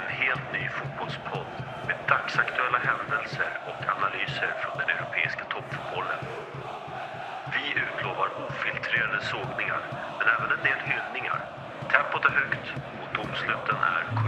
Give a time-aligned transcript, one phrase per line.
[0.00, 1.50] en helt ny fotbollspodd
[1.86, 6.20] med dagsaktuella händelser och analyser från den europeiska toppfotbollen.
[7.54, 9.82] Vi utlovar ofiltrerade sågningar,
[10.18, 11.40] men även en del hyllningar.
[11.92, 12.66] Tempot är högt
[13.00, 14.27] och domsluten är korrekt.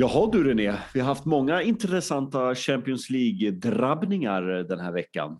[0.00, 5.38] Jaha du René, vi har haft många intressanta Champions League-drabbningar den här veckan.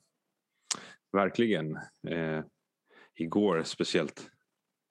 [1.12, 1.76] Verkligen.
[2.08, 2.40] Eh,
[3.16, 4.30] igår speciellt.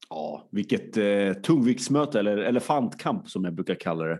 [0.10, 4.20] Ja, vilket eh, tungviktsmöte, eller elefantkamp som jag brukar kalla det,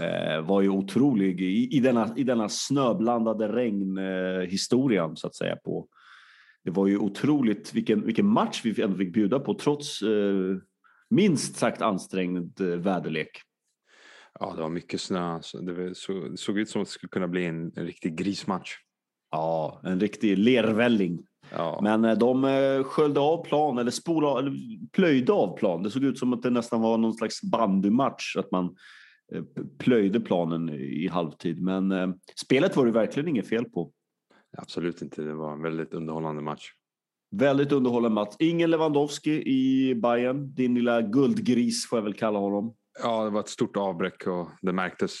[0.00, 5.56] eh, var ju otrolig i, i, denna, i denna snöblandade regnhistorien eh, så att säga.
[5.56, 5.88] På.
[6.64, 10.56] Det var ju otroligt vilken, vilken match vi ändå fick bjuda på trots eh,
[11.10, 13.42] minst sagt ansträngd eh, väderlek.
[14.40, 15.40] Ja, det var mycket snö.
[15.62, 15.94] Det
[16.36, 18.70] såg ut som att det skulle kunna bli en, en riktig grismatch.
[19.30, 21.26] Ja, en riktig lervälling.
[21.50, 21.80] Ja.
[21.82, 24.52] Men eh, de eh, sköljde av plan eller, spola, eller
[24.92, 25.82] plöjde av plan.
[25.82, 28.36] Det såg ut som att det nästan var någon slags bandymatch.
[28.36, 28.76] Att man
[29.34, 29.42] eh,
[29.78, 31.62] plöjde planen i halvtid.
[31.62, 33.92] Men spelet var det verkligen inget fel på.
[34.58, 35.22] Absolut inte.
[35.22, 36.70] Det var en väldigt underhållande match.
[37.30, 38.34] Väldigt underhållande match.
[38.38, 40.54] Ingen Lewandowski i Bayern.
[40.54, 42.74] Din lilla guldgris får jag väl kalla honom.
[42.98, 45.18] Ja, det var ett stort avbräck och det märktes.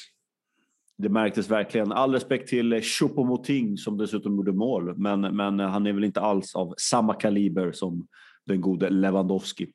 [0.98, 1.92] Det märktes verkligen.
[1.92, 6.54] All respekt till Choupo-Moting som dessutom gjorde mål, men, men han är väl inte alls
[6.54, 8.08] av samma kaliber som
[8.46, 9.72] den gode Lewandowski.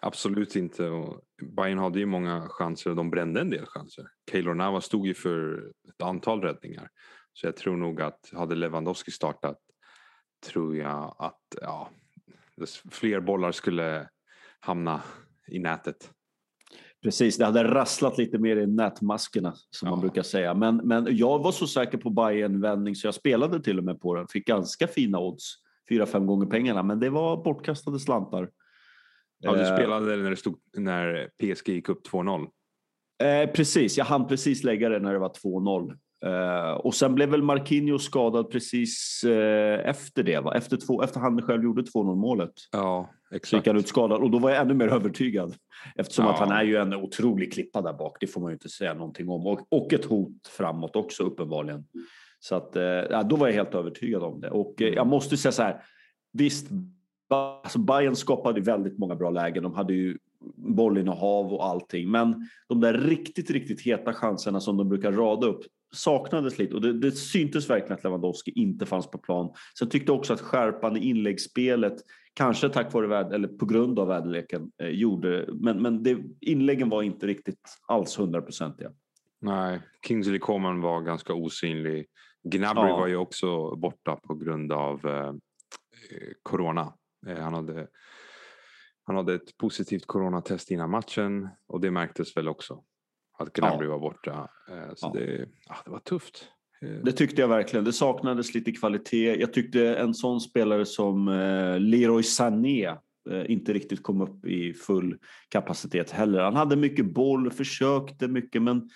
[0.00, 0.88] Absolut inte.
[0.88, 1.20] Och
[1.56, 4.06] Bayern hade ju många chanser och de brände en del chanser.
[4.30, 6.88] Keylor Navas stod ju för ett antal räddningar.
[7.32, 9.58] Så jag tror nog att hade Lewandowski startat
[10.46, 11.90] tror jag att ja,
[12.90, 14.08] fler bollar skulle
[14.60, 15.02] hamna
[15.46, 16.10] i nätet.
[17.02, 19.90] Precis, det hade rasslat lite mer i nätmaskerna som ja.
[19.90, 20.54] man brukar säga.
[20.54, 24.00] Men, men jag var så säker på bayern vändning så jag spelade till och med
[24.00, 24.28] på den.
[24.28, 25.54] Fick ganska fina odds,
[25.88, 28.50] fyra fem gånger pengarna, men det var bortkastade slantar.
[29.38, 32.48] Ja, du eh, spelade när, det stod, när PSG gick upp 2-0?
[33.22, 35.96] Eh, precis, jag hann precis lägga det när det var 2-0.
[36.26, 40.54] Uh, och sen blev väl Marquinhos skadad precis uh, efter det, va?
[40.54, 42.52] Efter, två, efter han själv gjorde 2-0 målet.
[42.72, 43.50] Ja, exakt.
[43.50, 45.54] Så gick och då var jag ännu mer övertygad.
[45.96, 46.32] Eftersom ja.
[46.32, 48.94] att han är ju en otrolig klippa där bak, det får man ju inte säga
[48.94, 49.46] någonting om.
[49.46, 51.84] Och, och ett hot framåt också uppenbarligen.
[52.38, 54.50] Så att, uh, då var jag helt övertygad om det.
[54.50, 55.82] Och jag måste säga så här,
[56.32, 56.70] visst,
[57.28, 59.62] alltså Bayern skapade väldigt många bra lägen.
[59.62, 60.18] De hade ju
[60.56, 62.10] bollinnehav och allting.
[62.10, 66.80] Men de där riktigt, riktigt heta chanserna som de brukar rada upp saknades lite och
[66.80, 69.52] det, det syntes verkligen att Lewandowski inte fanns på plan.
[69.80, 71.96] Jag tyckte också att skärpan i inläggsspelet,
[72.34, 77.02] kanske tack vare eller på grund av väderleken, eh, gjorde, men, men det, inläggen var
[77.02, 78.92] inte riktigt alls hundraprocentiga.
[79.40, 82.06] Nej, Kingsley Coman var ganska osynlig.
[82.42, 82.96] Gnabry ja.
[82.96, 85.32] var ju också borta på grund av eh,
[86.42, 86.92] corona.
[87.26, 87.88] Eh, han hade
[89.04, 92.84] han hade ett positivt coronatest innan matchen och det märktes väl också
[93.38, 93.90] att Gnabry ja.
[93.90, 94.48] var borta.
[94.68, 95.20] Eh, så ja.
[95.20, 96.48] det, ja, det var tufft.
[96.84, 97.04] Eh.
[97.04, 97.84] Det tyckte jag verkligen.
[97.84, 99.40] Det saknades lite kvalitet.
[99.40, 102.96] Jag tyckte en sån spelare som eh, Leroy Sané
[103.46, 105.16] inte riktigt kom upp i full
[105.48, 106.40] kapacitet heller.
[106.40, 108.90] Han hade mycket boll, försökte mycket men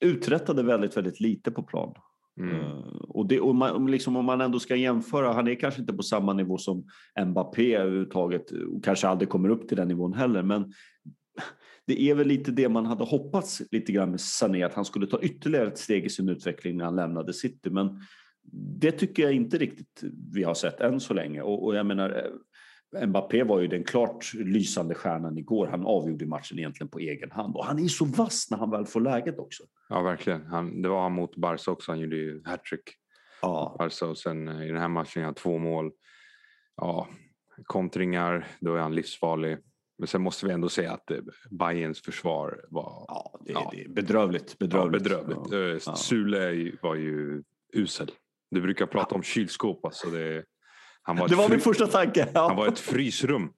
[0.00, 1.94] uträttade väldigt, väldigt lite på plan.
[2.40, 2.56] Mm.
[3.08, 6.02] Och, det, och man, liksom, om man ändå ska jämföra, han är kanske inte på
[6.02, 6.86] samma nivå som
[7.26, 10.72] Mbappé överhuvudtaget och kanske aldrig kommer upp till den nivån heller, men
[11.86, 15.06] det är väl lite det man hade hoppats lite grann med Sané, att han skulle
[15.06, 17.70] ta ytterligare ett steg i sin utveckling när han lämnade City.
[17.70, 18.00] Men
[18.52, 20.02] det tycker jag inte riktigt
[20.32, 21.42] vi har sett än så länge.
[21.42, 25.66] Och, och jag menar, eh, Mbappé var ju den klart lysande stjärnan igår.
[25.66, 28.86] Han avgjorde matchen egentligen på egen hand och han är så vass när han väl
[28.86, 29.62] får läget också.
[29.88, 30.46] Ja, verkligen.
[30.46, 31.92] Han, det var han mot Barca också.
[31.92, 32.82] Han gjorde ju hattrick.
[33.42, 33.76] Ja.
[33.78, 35.90] Barca och sen eh, i den här matchen han två mål.
[36.76, 37.08] Ja,
[37.64, 39.58] kontringar, då är han livsfarlig.
[39.98, 41.18] Men sen måste vi ändå säga att eh,
[41.50, 43.70] Bayerns försvar var ja, det, ja.
[43.72, 44.58] det är bedrövligt.
[44.58, 45.10] bedrövligt.
[45.10, 45.86] Ja, bedrövligt.
[45.86, 45.96] Ja.
[45.96, 47.42] Sule var ju
[47.72, 48.10] usel.
[48.50, 49.84] Du brukar prata om kylskåp.
[49.84, 50.44] Alltså det,
[51.02, 52.28] han var det var min första tanke.
[52.34, 53.52] Han var ett frysrum.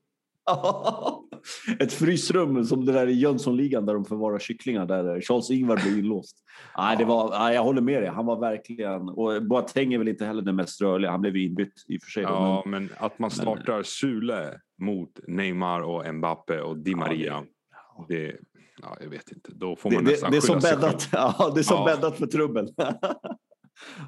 [1.80, 6.36] ett frysrum som det där i Jönssonligan där de förvarar kycklingar där Charles-Ingvar blir inlåst.
[6.78, 8.10] Nej, det var, nej, jag håller med dig.
[8.10, 9.08] Han var verkligen...
[9.08, 11.10] Och Boateng är väl inte heller den mest rörliga.
[11.10, 12.22] Han blev inbytt i och för sig.
[12.22, 13.84] Ja, men, men att man startar men...
[13.84, 17.44] Sule mot Neymar och Mbappe och Di Maria.
[17.70, 18.38] Ja, det, det,
[18.82, 19.52] ja, jag vet inte.
[19.54, 21.84] Då får man det, nästan det, det är som bäddat, ja, Det är som ja.
[21.84, 22.68] bäddat för trubbel.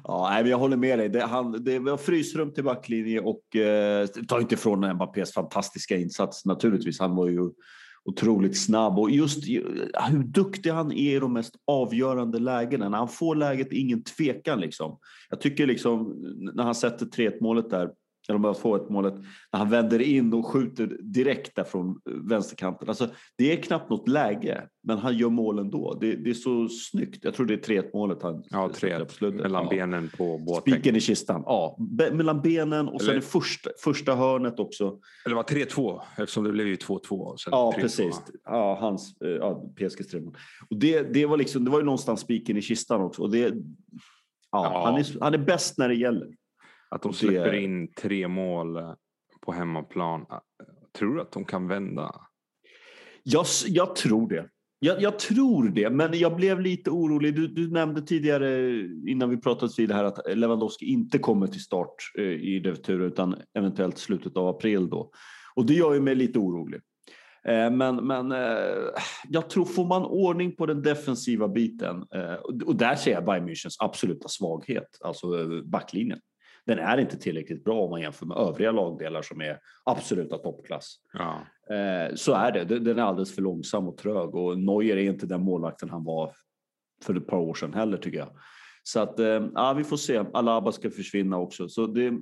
[0.03, 1.09] Ja, nej, jag håller med dig.
[1.09, 6.45] Det, han, det var frysrum till backlinje och eh, ta inte ifrån Mbappés fantastiska insats
[6.45, 6.99] naturligtvis.
[6.99, 7.49] Han var ju
[8.03, 9.47] otroligt snabb och just
[10.09, 12.89] hur duktig han är i de mest avgörande lägena.
[12.89, 14.99] När han får läget, ingen tvekan liksom.
[15.29, 16.15] Jag tycker liksom
[16.53, 17.89] när han sätter 3-1 målet där
[18.27, 19.13] eller bara få ett målet,
[19.51, 22.89] när han vänder in och skjuter direkt där från vänsterkanten.
[22.89, 23.07] Alltså,
[23.37, 25.97] det är knappt något läge, men han gör målen då.
[26.01, 27.23] Det, det är så snyggt.
[27.23, 29.69] Jag tror det är 3-1 målet han Ja, 3 mellan ja.
[29.69, 30.73] benen på båten.
[30.73, 31.77] Spiken i kistan, ja.
[31.79, 33.11] Be mellan benen och Eller...
[33.11, 34.99] sen det första, första hörnet också.
[35.25, 37.35] Eller var 3-2 eftersom det blev ju 2-2.
[37.51, 38.21] Ja, precis.
[38.43, 40.13] Ja, hans, eh, ja, PSGs
[40.69, 43.21] Och det, det, var liksom, det var ju någonstans spiken i kistan också.
[43.21, 43.53] Och det, ja,
[44.51, 44.85] ja.
[44.85, 46.38] Han, är, han är bäst när det gäller.
[46.89, 47.61] Att de släpper det...
[47.61, 48.93] in tre mål eh,
[49.41, 50.21] på hemmaplan.
[50.21, 50.35] Eh,
[50.97, 52.15] tror du att de kan vända?
[53.23, 54.49] Jag, jag tror det.
[54.81, 57.35] Jag, jag, tror det, men jag blev lite orolig.
[57.35, 61.63] Du, du, nämnde tidigare innan vi pratades vid det här att Lewandowski inte kommer till
[61.63, 65.11] start eh, i returen utan eventuellt slutet av april då.
[65.55, 66.81] Och det gör ju mig lite orolig.
[67.71, 68.31] Men, men
[69.29, 72.05] jag tror får man ordning på den defensiva biten
[72.65, 75.27] och där ser jag Bayern Münchens absoluta svaghet, alltså
[75.63, 76.19] backlinjen
[76.65, 80.95] den är inte tillräckligt bra om man jämför med övriga lagdelar som är absoluta toppklass.
[81.13, 81.41] Ja.
[81.75, 82.79] Eh, så är det.
[82.79, 86.33] Den är alldeles för långsam och trög och Neuer är inte den målvakten han var
[87.03, 88.29] för ett par år sedan heller tycker jag.
[88.83, 90.23] Så att eh, ja, vi får se.
[90.33, 91.69] Alaba ska försvinna också.
[91.69, 92.19] Så det,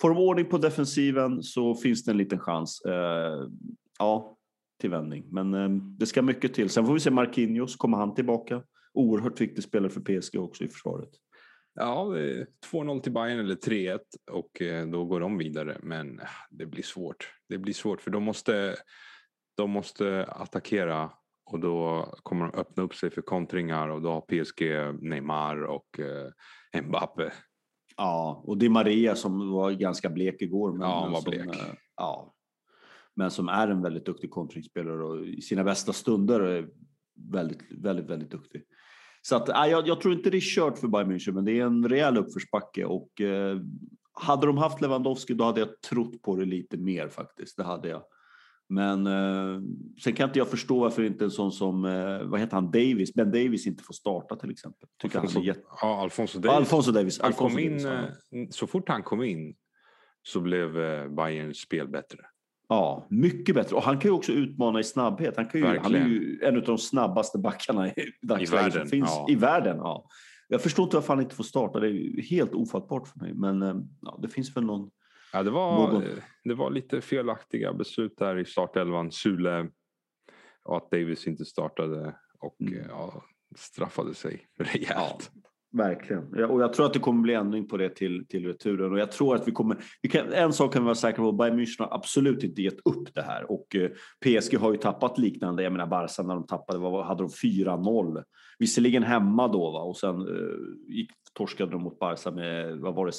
[0.00, 2.80] får de ordning på defensiven så finns det en liten chans.
[2.80, 3.48] Eh,
[3.98, 4.36] ja,
[4.80, 5.24] till vändning.
[5.30, 6.70] Men det ska mycket till.
[6.70, 7.76] Sen får vi se Marquinhos.
[7.76, 8.62] Kommer han tillbaka?
[8.94, 11.10] Oerhört viktig spelare för PSG också i försvaret.
[11.74, 12.04] Ja,
[12.72, 13.98] 2-0 till Bayern eller 3-1
[14.30, 15.78] och eh, då går de vidare.
[15.82, 17.32] Men eh, det blir svårt.
[17.48, 18.76] Det blir svårt för de måste,
[19.56, 21.10] de måste attackera
[21.44, 24.62] och då kommer de öppna upp sig för kontringar och då har PSG
[25.02, 27.32] Neymar och eh, Mbappe.
[27.96, 30.72] Ja, och Di Maria som var ganska blek igår.
[30.72, 31.48] Men ja, han var som, blek.
[31.96, 32.34] Ja,
[33.14, 36.68] men som är en väldigt duktig kontringsspelare och i sina bästa stunder är
[37.32, 38.62] väldigt, väldigt, väldigt duktig.
[39.26, 41.60] Så att, äh, jag, jag, tror inte det är kört för Bayern München, men det
[41.60, 42.84] är en rejäl uppförsbacke.
[42.84, 43.58] Och, eh,
[44.12, 47.56] hade de haft Lewandowski då hade jag trott på det lite mer faktiskt.
[47.56, 48.02] Det hade jag.
[48.68, 49.60] Men eh,
[50.02, 53.14] sen kan inte jag förstå varför inte en sån som, eh, vad heter han, Davis,
[53.14, 54.88] Ben Davis inte får starta till exempel.
[55.02, 55.60] Tycker Alfonso, han är jätte...
[55.80, 56.56] ja, Alfonso Davis.
[56.56, 57.20] Alfonso Davis.
[57.20, 58.38] Han Alfonso kom in, Davis, ja.
[58.38, 59.54] Eh, så fort han kom in
[60.22, 62.18] så blev eh, Bayerns spel bättre.
[62.74, 63.76] Ja, mycket bättre.
[63.76, 65.36] Och han kan ju också utmana i snabbhet.
[65.36, 69.10] Han, kan ju, han är ju en av de snabbaste backarna i dagsläget som finns
[69.10, 69.26] ja.
[69.30, 69.76] i världen.
[69.76, 70.08] Ja.
[70.48, 71.80] Jag förstår inte varför han inte får starta.
[71.80, 73.34] Det är helt ofattbart för mig.
[73.34, 74.90] Men eh, ja, det finns väl någon...
[75.32, 76.04] Ja, det, var, någon...
[76.44, 79.12] det var lite felaktiga beslut där i startelvan.
[79.12, 79.68] Sule
[80.64, 82.84] och att Davis inte startade och mm.
[82.88, 83.24] ja,
[83.56, 85.30] straffade sig rejält.
[85.34, 85.40] Ja.
[85.74, 86.44] Verkligen.
[86.44, 88.92] Och jag tror att det kommer bli ändring på det till, till returen.
[88.92, 89.76] Och jag tror att vi kommer...
[90.02, 92.78] Vi kan, en sak kan vi vara säkra på, Bayern München har absolut inte gett
[92.84, 93.50] upp det här.
[93.50, 93.90] Och eh,
[94.24, 95.62] PSG har ju tappat liknande.
[95.62, 97.28] Jag menar Barca när de tappade, vad hade de?
[97.28, 98.24] 4-0.
[98.58, 99.80] Visserligen hemma då va?
[99.80, 103.12] och sen eh, gick, torskade de mot Barca med, vad var det,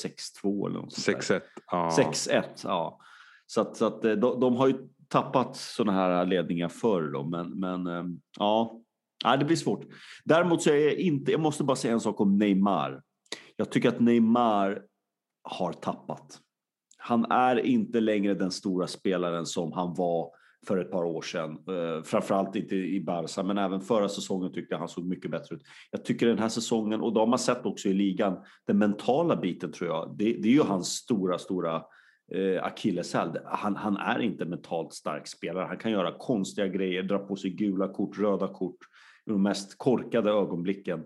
[0.43, 1.41] 6-2 eller något 6-1.
[1.71, 1.89] Ja.
[1.97, 2.99] 6-1, ja.
[3.45, 4.75] Så att, så att eh, de, de har ju
[5.07, 8.03] tappat sådana här ledningar förr då, men, men eh,
[8.39, 8.81] ja,
[9.23, 9.85] Ja, det blir svårt.
[10.25, 13.01] Däremot så är jag inte, jag måste bara säga en sak om Neymar.
[13.55, 14.81] Jag tycker att Neymar
[15.43, 16.39] har tappat.
[16.97, 20.29] Han är inte längre den stora spelaren som han var
[20.67, 21.51] för ett par år sedan.
[21.51, 25.55] Eh, framförallt inte i Barca, men även förra säsongen tyckte jag han såg mycket bättre
[25.55, 25.61] ut.
[25.91, 29.35] Jag tycker den här säsongen, och det har man sett också i ligan, den mentala
[29.35, 31.83] biten tror jag, det, det är ju hans stora, stora
[32.31, 33.37] eh, akilleshäl.
[33.45, 35.65] Han, han är inte mentalt stark spelare.
[35.65, 38.77] Han kan göra konstiga grejer, dra på sig gula kort, röda kort
[39.25, 41.03] de mest korkade ögonblicken.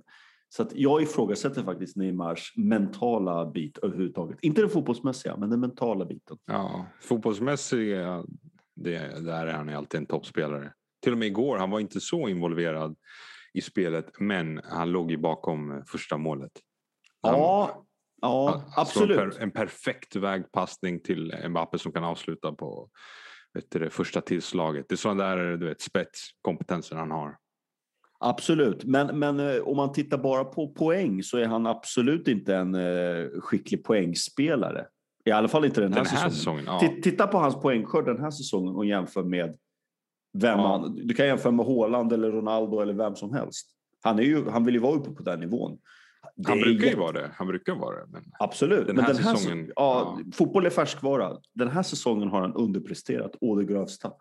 [0.49, 4.37] Så att jag ifrågasätter faktiskt Neymars mentala bit överhuvudtaget.
[4.41, 6.37] Inte den fotbollsmässiga, men den mentala biten.
[6.45, 8.25] Ja, fotbollsmässiga,
[8.75, 10.73] det, där är han alltid en toppspelare.
[11.03, 12.95] Till och med igår, han var inte så involverad
[13.53, 16.51] i spelet, men han låg ju bakom första målet.
[17.21, 17.85] Han, ja,
[18.21, 19.19] ja absolut.
[19.19, 22.89] En, per, en, perfekt vägpassning till Mbappe som kan avsluta på
[23.53, 24.85] vet du, det första tillslaget.
[24.89, 27.37] Det är sådana där du vet, spetskompetenser han har.
[28.21, 32.55] Absolut, men, men eh, om man tittar bara på poäng så är han absolut inte
[32.55, 34.85] en eh, skicklig poängspelare.
[35.25, 36.63] I alla fall inte den här, den här säsongen.
[36.65, 37.01] säsongen ja.
[37.03, 39.57] Titta på hans poängskörd den här säsongen och jämför med
[40.33, 40.67] vem ja.
[40.67, 43.69] han, du kan jämföra med Haaland eller Ronaldo eller vem som helst.
[44.01, 45.77] Han, är ju, han vill ju vara uppe på den nivån.
[46.35, 47.31] Det han brukar ju vara det.
[47.35, 48.05] Han brukar vara det.
[48.11, 48.87] Men Absolut.
[48.87, 51.37] Den här, men den här säsongen, ja, ja, Fotboll är färskvara.
[51.53, 54.11] Den här säsongen har han underpresterat å det grövsta.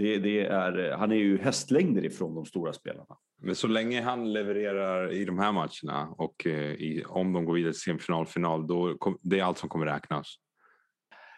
[0.00, 3.16] Det, det, är, han är ju hästlängder ifrån de stora spelarna.
[3.42, 7.54] Men så länge han levererar i de här matcherna och eh, i, om de går
[7.54, 10.34] vidare till semifinal, final, då kom, det är allt som kommer räknas.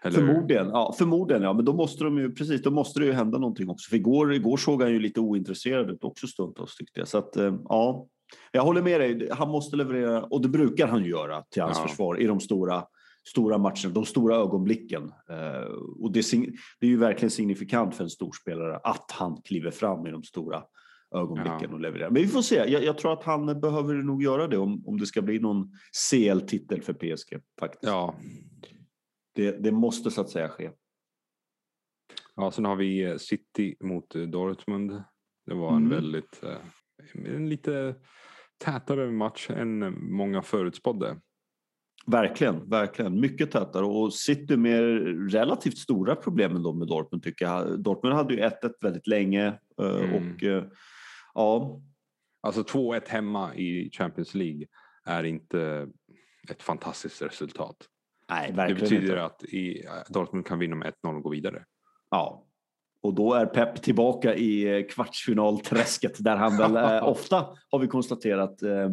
[0.04, 0.18] Eller?
[0.18, 1.52] Förmodligen, ja, förmodligen, ja.
[1.52, 3.88] Men då måste, de ju, precis, då måste det ju hända någonting också.
[3.88, 7.08] För igår, igår såg han ju lite ointresserad ut också stundtals tyckte jag.
[7.08, 8.06] Så att, eh, ja,
[8.52, 9.28] jag håller med dig.
[9.32, 11.88] Han måste leverera, och det brukar han göra till hans ja.
[11.88, 12.84] försvar i de stora,
[13.24, 15.12] stora matcherna, de stora ögonblicken.
[15.28, 16.32] Eh, och det,
[16.80, 20.62] är ju verkligen signifikant för en storspelare att han kliver fram i de stora
[21.14, 21.74] ögonblicken ja.
[21.74, 22.10] och levererar.
[22.10, 22.54] Men vi får se.
[22.54, 25.72] Jag, jag, tror att han behöver nog göra det om, om det ska bli någon
[26.10, 27.40] CL-titel för PSG.
[27.60, 27.82] Faktiskt.
[27.84, 28.14] Ja.
[29.34, 30.70] Det, det måste så att säga ske.
[32.36, 35.02] Ja, sen har vi eh, City mot eh, Dortmund.
[35.46, 35.90] Det var en mm.
[35.90, 36.42] väldigt,
[37.14, 37.94] en lite
[38.64, 41.16] tätare match än många förutspådde.
[42.06, 43.20] Verkligen, verkligen.
[43.20, 44.82] Mycket tätare och City med
[45.32, 47.80] relativt stora problem ändå med Dortmund tycker jag.
[47.80, 50.14] Dortmund hade ju 1-1 väldigt länge mm.
[50.14, 50.42] och
[51.34, 51.82] ja.
[52.42, 54.66] Alltså 2-1 hemma i Champions League
[55.04, 55.88] är inte
[56.50, 57.76] ett fantastiskt resultat.
[58.30, 59.24] Nej, verkligen Det betyder inte.
[59.24, 61.64] att i, Dortmund kan vinna med 1-0 och gå vidare.
[62.10, 62.46] Ja,
[63.02, 67.86] och då är Pep tillbaka i eh, kvartsfinalträsket där han väl eh, ofta, har vi
[67.86, 68.90] konstaterat, eh,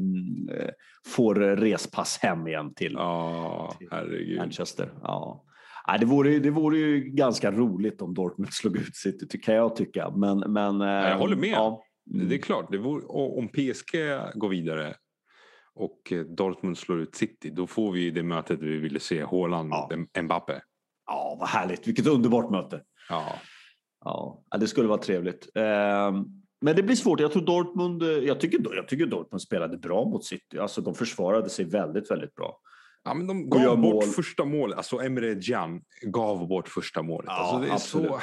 [1.05, 4.93] får respass hem igen till, ja, till Manchester.
[5.01, 5.45] Ja.
[5.87, 9.75] Nej, det, vore, det vore ju ganska roligt om Dortmund slog ut City, kan jag
[9.75, 10.09] tycka.
[10.09, 11.49] Men, men, jag håller med.
[11.49, 11.83] Ja.
[12.13, 12.29] Mm.
[12.29, 13.91] Det är klart, det vore, om PSG
[14.35, 14.93] går vidare
[15.75, 20.21] och Dortmund slår ut City, då får vi det mötet vi ville se, Haaland ja.
[20.21, 20.61] Mbappe.
[21.05, 21.87] Ja, vad härligt.
[21.87, 22.81] Vilket underbart möte.
[23.09, 23.39] Ja.
[24.05, 25.49] Ja, det skulle vara trevligt.
[25.55, 26.25] Ehm,
[26.61, 27.19] men det blir svårt.
[27.19, 30.57] Jag tror Dortmund, eh, jag tycker, jag tycker Dortmund spelade bra mot City.
[30.59, 32.59] Alltså de försvarade sig väldigt, väldigt bra.
[33.03, 34.03] Ja, men de gav bort mål.
[34.03, 34.77] första målet.
[34.77, 37.27] Alltså Emre Can gav bort första målet.
[37.27, 38.19] Ja, alltså, det är så,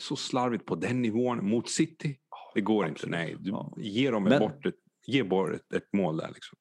[0.00, 2.16] så slarvigt på den nivån mot City.
[2.54, 3.02] Det går absolut.
[3.02, 3.16] inte.
[3.16, 3.72] Nej, du, ja.
[3.76, 4.74] ge dem men, bort ett,
[5.06, 6.28] ge bort ett, ett mål där.
[6.34, 6.58] Liksom.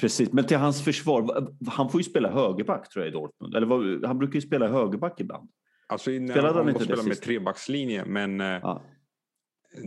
[0.00, 3.54] Precis, men till hans försvar, han får ju spela högerback tror jag i Dortmund.
[3.54, 5.50] Eller vad, han brukar ju spela högerback ibland.
[5.92, 8.82] Alltså Spelade han, inte spela med trebackslinje, men eh, ja.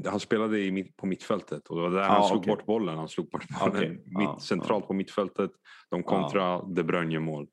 [0.06, 2.56] han spelade i, på mittfältet och det var där ja, han slog okay.
[2.56, 2.98] bort bollen.
[2.98, 3.98] Han slog bort bollen okay.
[4.06, 5.52] mitt, centralt på mittfältet.
[5.90, 7.48] De kontra De Bruyne-mål.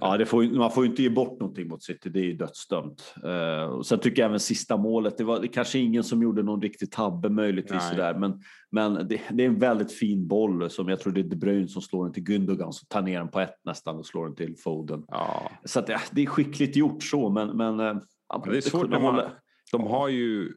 [0.00, 2.32] Ja, det får, man får ju inte ge bort någonting mot City, det är ju
[2.32, 3.14] dödsdömt.
[3.24, 6.42] Uh, och sen tycker jag även sista målet, det var det kanske ingen som gjorde
[6.42, 10.88] någon riktig tabbe möjligtvis sådär, men, men det, det, är en väldigt fin boll som
[10.88, 13.28] jag tror det är De Bruyne som slår den till Gündogan som tar ner den
[13.28, 15.04] på ett nästan och slår den till Foden.
[15.08, 15.50] Ja.
[15.64, 17.56] Så att, det är skickligt gjort så, men...
[17.56, 18.00] men, men
[18.44, 19.20] det är svårt när man,
[19.72, 20.52] de har ju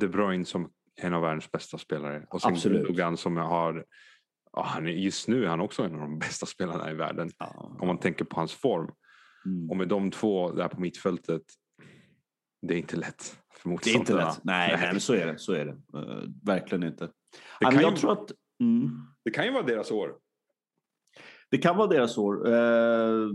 [0.00, 3.84] De Bruyne som en av världens bästa spelare och sen Gündogan som har
[4.56, 7.30] ja, han är, just nu är han också en av de bästa spelarna i världen.
[7.38, 7.76] Ja.
[7.80, 8.90] Om man tänker på hans form.
[9.46, 9.70] Mm.
[9.70, 11.42] Och med de två där på mittfältet.
[12.62, 14.04] Det är inte lätt för motståndarna.
[14.04, 14.44] Det är inte lätt.
[14.44, 14.92] Nej, nej.
[14.92, 15.38] nej så är det.
[15.38, 15.98] Så är det.
[15.98, 17.08] Uh, verkligen inte.
[17.60, 18.90] Det kan, jag ju, tror att, mm.
[19.24, 20.14] det kan ju vara deras år.
[21.50, 22.48] Det kan vara deras år.
[22.48, 23.30] Uh,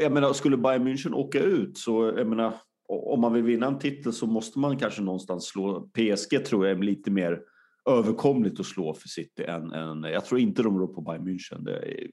[0.00, 2.54] jag menar, skulle Bayern München åka ut så, jag menar,
[2.88, 6.78] om man vill vinna en titel så måste man kanske någonstans slå PSG tror jag
[6.78, 7.40] är lite mer
[7.88, 11.64] överkomligt att slå för City än, än jag tror inte de rår på Bayern München.
[11.64, 12.10] Det är,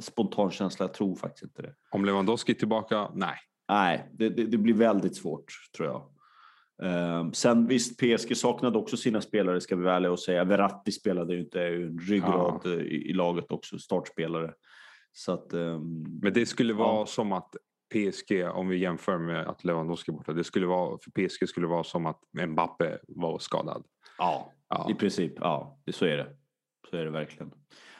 [0.00, 1.74] spontan känsla, jag tror faktiskt inte det.
[1.90, 3.10] Om Lewandowski är tillbaka?
[3.14, 3.36] Nej.
[3.68, 5.44] Nej, det, det, det blir väldigt svårt
[5.76, 6.02] tror jag.
[6.82, 10.44] Um, sen visst, PSG saknade också sina spelare ska vi väl och säga.
[10.44, 12.70] Verratti spelade ju inte, är ju en ryggrad ja.
[12.70, 14.52] i, i, laget också, startspelare.
[15.12, 17.06] Så att, um, Men det skulle vara ja.
[17.06, 17.56] som att
[17.94, 21.66] PSG, om vi jämför med att Lewandowski är borta, det skulle vara, för PSG skulle
[21.66, 23.84] vara som att Mbappe var skadad.
[24.18, 24.90] Ja, Ja.
[24.90, 25.80] I princip, ja.
[25.92, 26.26] Så är det.
[26.90, 27.50] Så är det verkligen.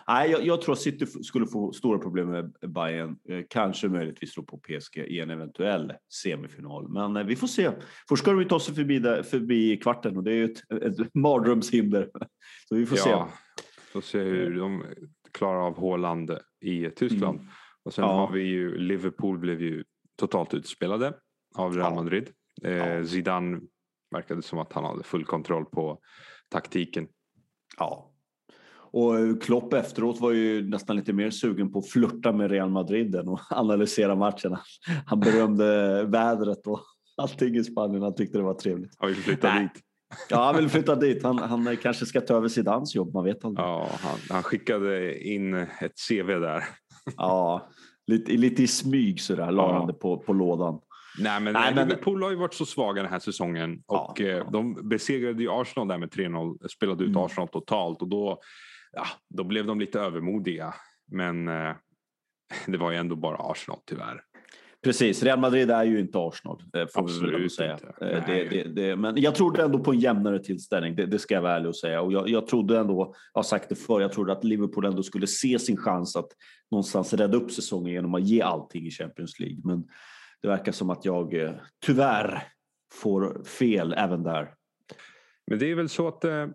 [0.08, 3.18] Nej, jag, jag tror att City skulle få stora problem med Bayern.
[3.28, 6.88] Eh, kanske möjligtvis slå på PSG i en eventuell semifinal.
[6.88, 7.70] Men eh, vi får se.
[8.08, 10.72] Först ska de ju ta sig förbi, där, förbi kvarten och det är ju ett,
[10.82, 12.10] ett mardrömshinder.
[12.68, 13.62] Så vi får ja, se.
[13.92, 14.84] Får se hur de
[15.32, 17.38] klarar av Håland i Tyskland.
[17.38, 17.50] Mm.
[17.82, 18.12] Och sen ja.
[18.12, 19.84] har vi ju Liverpool blev ju
[20.16, 21.12] totalt utspelade
[21.54, 22.30] av Real Madrid.
[22.64, 23.04] Eh, ja.
[23.04, 23.60] Zidane
[24.10, 25.98] verkade som att han hade full kontroll på
[26.48, 27.08] taktiken.
[27.78, 28.12] Ja.
[28.90, 33.14] Och Klopp efteråt var ju nästan lite mer sugen på att flirta med Real Madrid
[33.14, 34.56] än att analysera matchen.
[35.06, 36.80] Han berömde vädret och
[37.16, 38.02] allting i Spanien.
[38.02, 38.90] Han tyckte det var trevligt.
[38.98, 39.70] Han vill flytta dit.
[40.30, 41.22] Ja, han vill flytta dit.
[41.22, 43.66] Han, han kanske ska ta över Zidans jobb, man vet aldrig.
[43.66, 46.64] Ja, han, han skickade in ett CV där.
[47.16, 47.68] Ja,
[48.06, 49.78] lite, lite i smyg sådär, la ja.
[49.78, 50.80] han det på, på lådan.
[51.18, 54.26] Nej, men, Nej, men Liverpool har ju varit så svaga den här säsongen och ja,
[54.26, 57.22] eh, de besegrade ju Arsenal där med 3-0, spelade ut mm.
[57.22, 58.40] Arsenal totalt och då,
[58.92, 60.74] ja, då blev de lite övermodiga.
[61.10, 61.74] Men eh,
[62.66, 64.22] det var ju ändå bara Arsenal tyvärr.
[64.84, 66.62] Precis, Real Madrid är ju inte Arsenal.
[66.76, 67.72] Eh, får Absolut vi säga.
[67.72, 68.22] inte.
[68.26, 71.42] Det, det, det, men jag trodde ändå på en jämnare tillställning, det, det ska jag
[71.42, 72.00] vara ärlig och säga.
[72.00, 75.02] Och jag, jag trodde ändå, jag har sagt det förr, jag trodde att Liverpool ändå
[75.02, 76.28] skulle se sin chans att
[76.70, 79.60] någonstans rädda upp säsongen genom att ge allting i Champions League.
[79.64, 79.84] Men
[80.42, 81.54] det verkar som att jag eh,
[81.86, 82.42] tyvärr
[82.92, 84.54] får fel även där.
[85.46, 86.46] Men det är väl så att eh,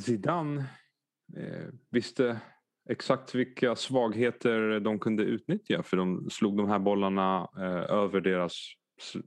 [0.00, 0.64] Zidane
[1.36, 2.40] eh, visste
[2.90, 8.52] exakt vilka svagheter de kunde utnyttja för de slog de här bollarna eh, över deras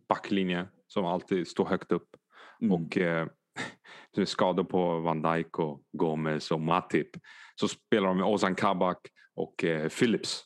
[0.07, 2.09] backlinje som alltid står högt upp.
[2.61, 2.73] Mm.
[2.73, 3.27] Och eh,
[4.25, 7.09] skador på Van Dijk och Gomez och Matip
[7.55, 10.43] så spelar de med Ozan Kabak och eh, Phillips.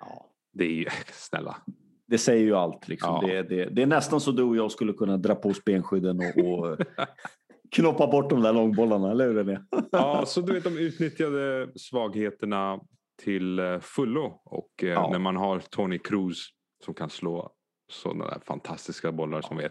[0.00, 0.26] Ja.
[0.52, 1.56] Det är ju, snälla.
[2.08, 2.88] Det säger ju allt.
[2.88, 3.18] Liksom.
[3.22, 3.28] Ja.
[3.28, 6.20] Det, det, det, är nästan så du och jag skulle kunna dra på oss benskydden
[6.20, 6.78] och, och
[7.76, 9.58] knoppa bort de där långbollarna, eller hur René?
[9.90, 12.80] ja, så du vet de utnyttjade svagheterna
[13.22, 15.08] till eh, fullo och eh, ja.
[15.12, 16.48] när man har Tony Cruz
[16.84, 17.52] som kan slå
[17.92, 19.70] sådana där fantastiska bollar som vid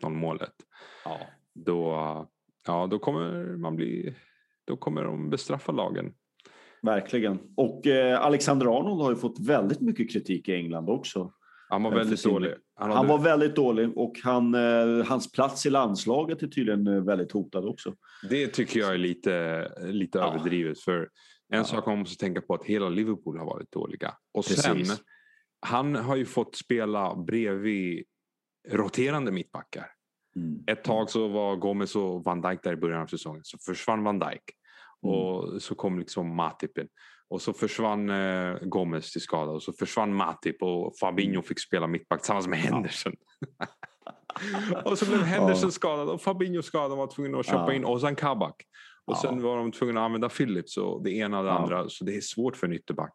[0.00, 0.54] 1-0 målet.
[1.04, 1.18] Ja.
[1.54, 1.94] Då,
[2.66, 4.14] ja, då kommer man bli,
[4.64, 6.14] då kommer de bestraffa lagen.
[6.82, 7.38] Verkligen.
[7.56, 11.32] Och eh, Alexander Arnold har ju fått väldigt mycket kritik i England också.
[11.72, 12.54] Han var väldigt dålig.
[12.74, 12.98] Han, hade...
[12.98, 17.32] han, var väldigt dålig och han, eh, hans plats i landslaget är tydligen eh, väldigt
[17.32, 17.94] hotad också.
[18.30, 20.34] Det tycker jag är lite, lite ja.
[20.34, 20.80] överdrivet.
[20.80, 21.00] För
[21.48, 21.64] en ja.
[21.64, 24.14] sak man måste tänka på att hela Liverpool har varit dåliga.
[24.32, 24.62] Och Precis.
[24.62, 24.96] sen,
[25.60, 28.04] han har ju fått spela bredvid
[28.68, 29.86] roterande mittbackar.
[30.36, 30.64] Mm.
[30.66, 33.40] Ett tag så var Gomez och Van Dijk där i början av säsongen.
[33.44, 34.42] Så försvann Van Dijk.
[35.02, 35.16] Mm.
[35.16, 36.88] Och så kom liksom Matip in.
[37.32, 41.86] Och så försvann eh, Gomez till skada och så försvann Matip och Fabinho fick spela
[41.86, 43.12] mittback tillsammans med Henderson.
[43.58, 44.82] Ja.
[44.84, 45.70] och så blev Henderson ja.
[45.70, 47.72] skadad och Fabinho skadad och var tvungen att köpa ja.
[47.72, 48.62] in Ozan Kabak.
[49.04, 51.88] Och sen var de tvungna att använda Phillips och det ena och det andra.
[51.88, 53.14] Så det är svårt för en ytterback.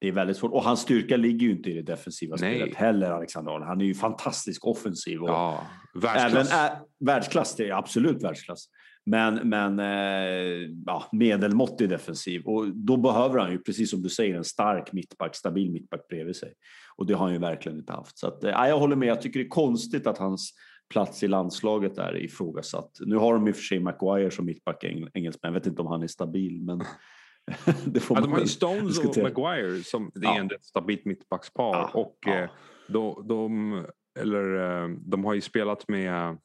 [0.00, 0.52] Det är väldigt svårt.
[0.52, 2.56] Och hans styrka ligger ju inte i det defensiva Nej.
[2.56, 3.68] spelet heller, Alexander Arnold.
[3.68, 5.22] Han är ju fantastisk offensiv.
[5.22, 6.52] Och ja, världsklass.
[6.52, 8.66] Även, äh, världsklass, det är absolut världsklass.
[9.06, 12.42] Men, men äh, ja, medelmåttig defensiv.
[12.44, 16.36] Och då behöver han ju, precis som du säger, en stark mittback, stabil mittback bredvid
[16.36, 16.54] sig.
[16.96, 18.18] Och det har han ju verkligen inte haft.
[18.18, 19.08] Så att, äh, jag håller med.
[19.08, 20.52] Jag tycker det är konstigt att hans
[20.90, 22.90] plats i landslaget är ifrågasatt.
[23.00, 25.32] Nu har de i och för sig Maguire som mittback, engelsmän.
[25.42, 26.78] Jag vet inte om han är stabil, men
[27.84, 30.54] det får ja, de har ju Stones och Maguire som det är ja.
[30.54, 31.74] ett stabilt mittbackspar.
[31.74, 31.90] Ja.
[31.94, 32.32] Och ja.
[32.32, 32.50] Eh,
[32.88, 33.86] de, de,
[34.18, 36.38] eller, eh, de har ju spelat med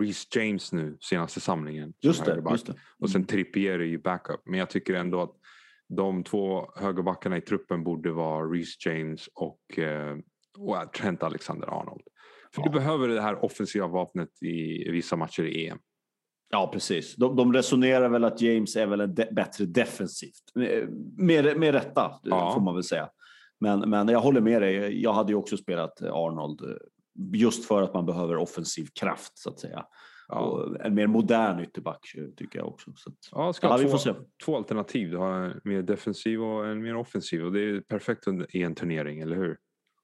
[0.00, 1.92] Reece James nu senaste samlingen.
[2.00, 2.74] Just det, just det.
[2.98, 3.26] Och sen mm.
[3.26, 4.40] Trippier i backup.
[4.44, 5.36] Men jag tycker ändå att
[5.88, 10.18] de två högerbackarna i truppen borde vara Reece James och, uh,
[10.58, 12.02] och Trent Alexander-Arnold.
[12.54, 12.68] För ja.
[12.68, 15.78] du behöver det här offensiva vapnet i vissa matcher i EM.
[16.50, 17.16] Ja, precis.
[17.16, 20.42] De, de resonerar väl att James är väl en de, bättre defensivt.
[21.16, 22.54] Med, med rätta, ja.
[22.54, 23.08] får man väl säga.
[23.60, 25.02] Men, men jag håller med dig.
[25.02, 26.60] Jag hade ju också spelat Arnold
[27.32, 29.86] just för att man behöver offensiv kraft så att säga.
[30.28, 30.76] Ja.
[30.80, 32.92] En mer modern ytterback tycker jag också.
[32.96, 34.14] Så ja, ska ja, två, se.
[34.44, 35.10] två alternativ.
[35.10, 38.74] Du har en mer defensiv och en mer offensiv och det är perfekt i en
[38.74, 39.58] turnering, eller hur?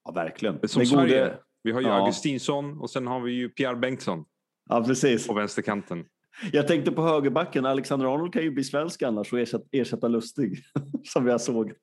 [0.05, 0.59] Ja, verkligen.
[0.62, 1.38] Det som Sverige, gode...
[1.62, 1.94] vi har ju ja.
[1.94, 4.25] Augustinsson och sen har vi ju Pierre Bengtsson.
[4.68, 5.27] Ja, precis.
[5.27, 6.05] På vänsterkanten.
[6.53, 7.66] Jag tänkte på högerbacken.
[7.66, 10.62] Alexander Arnold kan ju bli svensk annars och ersätta, ersätta Lustig
[11.05, 11.77] som vi har sågat.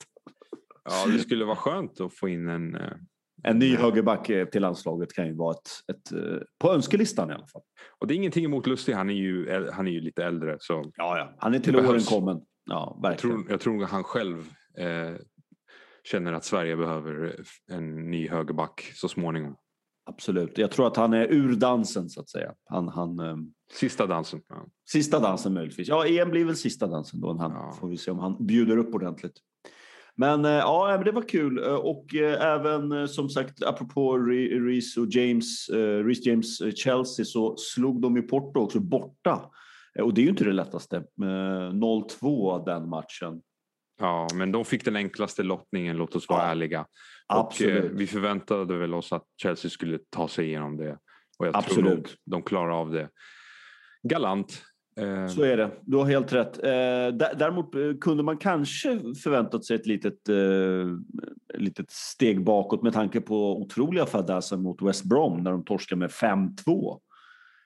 [0.83, 2.77] Ja, det skulle vara skönt att få in en...
[3.45, 7.29] Eh, en ny högerback eh, till landslaget kan ju vara ett, ett, eh, på önskelistan
[7.29, 7.61] i alla fall.
[7.99, 10.57] Och det är ingenting emot Lustig, han är ju, han är ju lite äldre.
[10.59, 11.35] Så ja, ja.
[11.37, 12.41] Han är till åren kommen.
[12.65, 13.35] Ja, verkligen.
[13.35, 14.37] Jag tror, jag tror han själv
[14.77, 15.15] eh,
[16.03, 17.35] känner att Sverige behöver
[17.71, 19.55] en ny högerback så småningom.
[20.09, 20.57] Absolut.
[20.57, 22.53] Jag tror att han är ur dansen så att säga.
[22.65, 23.17] Han, han,
[23.73, 24.41] Sista dansen.
[24.49, 24.67] Ja.
[24.89, 25.87] Sista dansen möjligtvis.
[25.87, 27.37] Ja, EM blir väl sista dansen då.
[27.37, 27.77] Han, ja.
[27.79, 29.33] Får vi se om han bjuder upp ordentligt.
[30.17, 34.97] Men eh, ja, men det var kul eh, och eh, även som sagt apropå Reece
[34.97, 35.69] och James,
[36.05, 39.51] Reece James Chelsea så slog de ju Porto också borta.
[40.01, 41.03] Och det är ju inte det lättaste.
[41.21, 43.41] 0-2 den matchen.
[43.99, 46.85] Ja, men de fick den enklaste lottningen, låt oss vara ja, ärliga.
[47.33, 47.53] Och
[47.91, 50.97] vi förväntade väl oss att Chelsea skulle ta sig igenom det.
[51.39, 52.05] Och jag Absolut.
[52.05, 53.09] tror de klarar av det
[54.03, 54.63] galant.
[54.99, 56.57] Eh, Så är det, du har helt rätt.
[56.63, 60.19] Eh, däremot eh, kunde man kanske förväntat sig ett litet,
[61.53, 66.09] litet steg bakåt med tanke på otroliga fadäser mot West Brom när de torskade med
[66.09, 66.99] 5-2.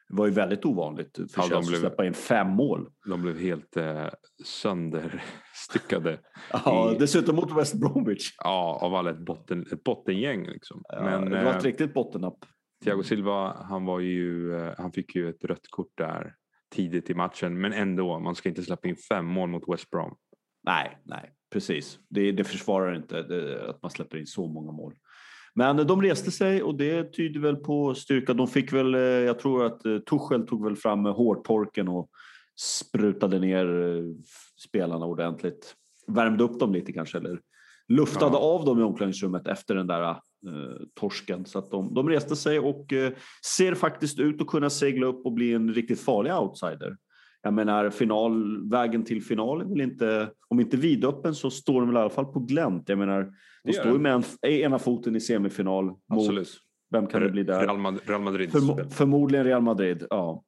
[0.10, 2.90] Det var ju väldigt ovanligt för ja, Chelsea att släppa in fem mål.
[3.10, 4.08] De blev helt eh,
[4.46, 6.20] sönderstyckade.
[6.66, 8.36] ja, i, dessutom mot West Bromwich.
[8.38, 10.48] Ja, av alla ett, botten, ett bottengäng.
[10.48, 10.84] Liksom.
[10.90, 12.38] Ja, Men, det var ett eh, riktigt bottennapp.
[12.84, 16.36] Thiago Silva, han, var ju, eh, han fick ju ett rött kort där
[16.70, 17.62] tidigt i matchen.
[17.62, 20.16] Men ändå, man ska inte släppa in fem mål mot West Brom.
[20.64, 22.00] Nej, nej, precis.
[22.10, 24.96] Det, det försvarar inte det, att man släpper in så många mål.
[25.56, 28.34] Men de reste sig och det tyder väl på styrka.
[28.34, 32.10] De fick väl, eh, jag tror att eh, Tuchel tog väl fram hårtorken och
[32.60, 34.04] sprutade ner
[34.68, 35.76] spelarna ordentligt.
[36.08, 37.40] Värmde upp dem lite kanske eller
[37.88, 38.40] luftade ja.
[38.40, 40.16] av dem i omklädningsrummet efter den där
[40.48, 41.46] eh, torsken.
[41.46, 43.12] Så att de, de reste sig och eh,
[43.46, 46.98] ser faktiskt ut att kunna segla upp och bli en riktigt farlig outsider.
[47.42, 51.90] Jag menar, final, vägen till final är väl inte, om inte vidöppen så står de
[51.90, 52.90] väl i alla fall på glänt.
[52.90, 53.32] Jag menar,
[53.64, 55.94] de står ju med en, ena foten i semifinal.
[56.08, 56.48] Absolut.
[56.48, 56.48] Mot,
[56.92, 57.62] vem kan det bli där?
[57.62, 58.10] Real Madrid.
[58.10, 60.44] Real Madrid Förmo förmodligen Real Madrid, ja.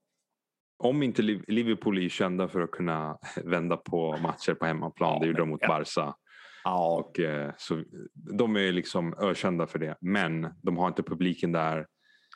[0.83, 5.27] Om inte Liverpool är kända för att kunna vända på matcher på hemmaplan, ja, det
[5.27, 6.15] gjorde de mot Barca.
[6.63, 6.95] Ja.
[6.95, 11.85] Och, eh, så, de är liksom ökända för det, men de har inte publiken där.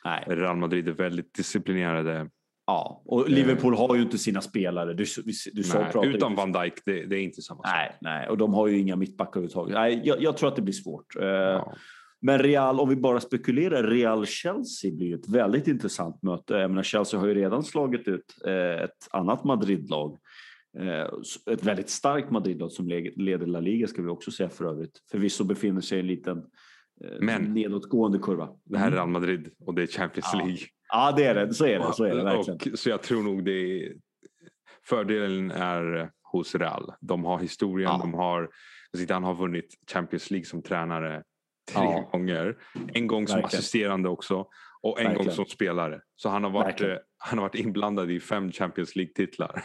[0.04, 0.24] Nej.
[0.26, 2.30] Real Madrid är väldigt disciplinerade.
[2.66, 4.94] Ja, och Liverpool har ju inte sina spelare.
[4.94, 7.72] Du, du, du nej, sa, utan Van Dijk, det, det, är inte samma sak.
[7.72, 9.74] Nej, nej, och de har ju inga mittbackar överhuvudtaget.
[9.74, 11.16] Nej, jag, jag tror att det blir svårt.
[11.16, 11.74] Eh, ja.
[12.20, 16.54] Men Real, om vi bara spekulerar, Real-Chelsea blir ett väldigt intressant möte.
[16.54, 20.18] Jag menar, Chelsea har ju redan slagit ut eh, ett annat Madrid-lag.
[20.78, 21.08] Eh,
[21.52, 25.02] ett väldigt starkt Madrid-lag som leder La Liga ska vi också säga för övrigt.
[25.10, 26.44] Förvisso befinner sig i en liten
[27.20, 28.48] Men, nedåtgående kurva.
[28.64, 30.58] Det här är Real Madrid och det är Champions League.
[30.88, 31.54] Ja, det är det.
[31.54, 31.92] Så är det.
[31.92, 32.72] Så, är det verkligen.
[32.72, 33.92] Och, så jag tror nog det är,
[34.88, 36.92] fördelen är hos Real.
[37.00, 37.98] De har historien, ja.
[37.98, 38.50] de har
[38.96, 41.22] Zidane har vunnit Champions League som tränare
[41.72, 42.08] tre ja.
[42.12, 42.56] gånger.
[42.94, 43.58] En gång som Verkligen.
[43.58, 44.46] assisterande också
[44.82, 45.26] och en Verkligen.
[45.26, 46.00] gång som spelare.
[46.16, 49.62] Så han har varit, eh, han har varit inblandad i fem Champions League-titlar.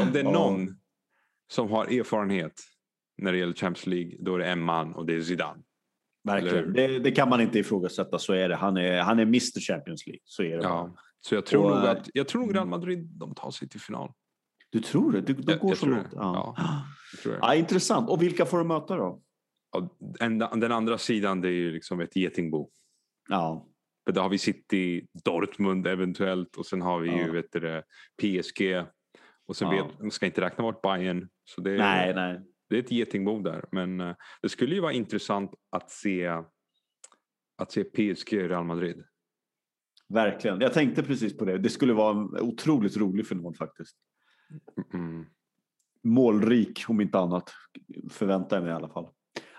[0.00, 0.74] Om det är någon oh.
[1.50, 2.60] som har erfarenhet
[3.18, 5.62] när det gäller Champions League, då är det en man och det är Zidane.
[6.24, 8.18] Verkligen, det, det, kan man inte ifrågasätta.
[8.18, 8.56] Så är det.
[8.56, 10.20] Han är, han är Mr Champions League.
[10.24, 10.62] Så är det.
[10.62, 10.96] Ja.
[11.20, 13.80] Så jag tror, och, nog att, jag tror nog Real Madrid de tar sig till
[13.80, 14.12] final.
[14.70, 15.20] Du tror det?
[15.20, 16.06] De, de går jag, så långt?
[16.12, 16.54] Ja.
[17.24, 17.30] Ja.
[17.40, 17.54] ja.
[17.54, 18.10] intressant.
[18.10, 19.22] Och vilka får de möta då?
[20.52, 22.70] den andra sidan det är ju liksom ett getingbo.
[23.28, 23.68] Ja.
[24.04, 27.18] För där har vi City, Dortmund eventuellt och sen har vi ja.
[27.18, 27.82] ju vet du,
[28.22, 28.84] PSG.
[29.46, 29.86] Och sen ja.
[29.86, 31.28] vet, man ska inte räkna bort Bayern.
[31.44, 32.40] Så det är, nej, nej.
[32.68, 33.64] det är ett getingbo där.
[33.72, 36.26] Men uh, det skulle ju vara intressant att se,
[37.58, 39.04] att se PSG i Real Madrid.
[40.08, 40.60] Verkligen.
[40.60, 41.58] Jag tänkte precis på det.
[41.58, 43.96] Det skulle vara en otroligt rolig final faktiskt.
[44.94, 45.26] Mm.
[46.02, 47.50] Målrik om inte annat.
[48.10, 49.08] Förväntar jag mig i alla fall.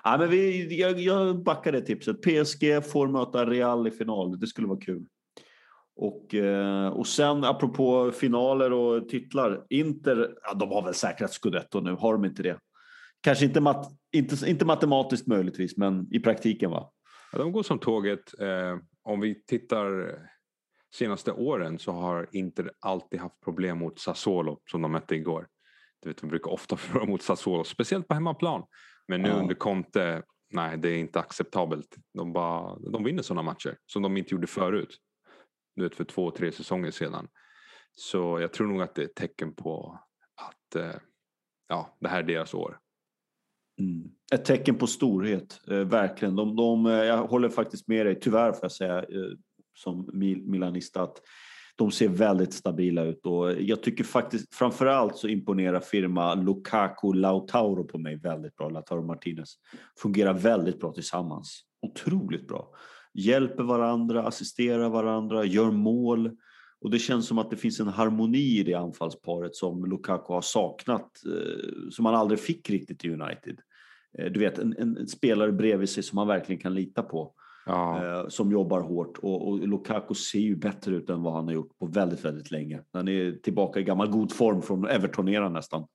[0.04, 2.22] Ja, men vi, jag, jag backar det tipset.
[2.22, 4.39] PSG får möta Real i final.
[4.39, 5.06] Det skulle vara kul.
[5.96, 9.66] Och, eh, och sen apropå finaler och titlar.
[9.70, 12.60] Inter, ja, de har väl säkrat scudetto nu, har de inte det?
[13.22, 16.92] Kanske inte, mat, inte, inte matematiskt möjligtvis, men i praktiken va?
[17.32, 18.39] Ja, de går som tåget.
[18.39, 20.20] Eh, om vi tittar
[20.96, 25.48] senaste åren så har Inter alltid haft problem mot Sassuolo som de mötte igår.
[26.02, 28.63] Du vet, de brukar ofta förlora mot Sassuolo, speciellt på hemmaplan.
[29.08, 29.36] Men nu ja.
[29.36, 31.96] under Conte, nej det är inte acceptabelt.
[32.13, 34.98] De, bara, de vinner sådana matcher som de inte gjorde förut.
[35.76, 37.28] Du vet för två, tre säsonger sedan.
[37.92, 40.00] Så jag tror nog att det är ett tecken på
[40.36, 40.96] att eh,
[41.68, 42.80] ja, det här är deras år.
[43.80, 44.12] Mm.
[44.34, 46.36] Ett tecken på storhet, eh, verkligen.
[46.36, 49.32] De, de, eh, jag håller faktiskt med dig, tyvärr får jag säga, eh,
[49.74, 50.10] som
[50.46, 51.22] Milanista, att
[51.76, 57.84] de ser väldigt stabila ut och jag tycker faktiskt framförallt så imponerar firma Lukaku Lautauro
[57.84, 58.70] på mig väldigt bra.
[58.70, 59.56] Lautaro Martinez
[60.00, 61.62] fungerar väldigt bra tillsammans.
[61.82, 62.70] Otroligt bra.
[63.14, 66.32] Hjälper varandra, assisterar varandra, gör mål.
[66.82, 70.42] Och det känns som att det finns en harmoni i det anfallsparet som Lukaku har
[70.42, 73.60] saknat, eh, som han aldrig fick riktigt i United.
[74.18, 77.34] Eh, du vet, en, en spelare bredvid sig som man verkligen kan lita på
[77.65, 78.06] ja.
[78.06, 79.17] eh, som jobbar hårt.
[79.17, 82.52] Och, och, Lukaku ser ju bättre ut än vad han har gjort på väldigt, väldigt
[82.52, 82.82] länge.
[82.93, 85.88] Han är tillbaka i gammal god form från Everton-eran nästan.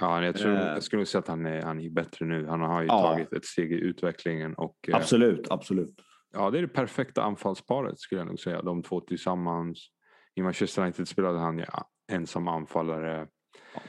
[0.00, 2.46] Ja, jag, tror, eh, jag skulle säga att han är, han är bättre nu.
[2.46, 3.02] Han har ju ja.
[3.02, 4.54] tagit ett steg i utvecklingen.
[4.54, 5.94] Och, eh, absolut, absolut.
[6.32, 8.62] Ja, det är det perfekta anfallsparet skulle jag nog säga.
[8.62, 9.88] De två tillsammans.
[10.34, 13.26] I Manchester United spelade han ja, ensam anfallare.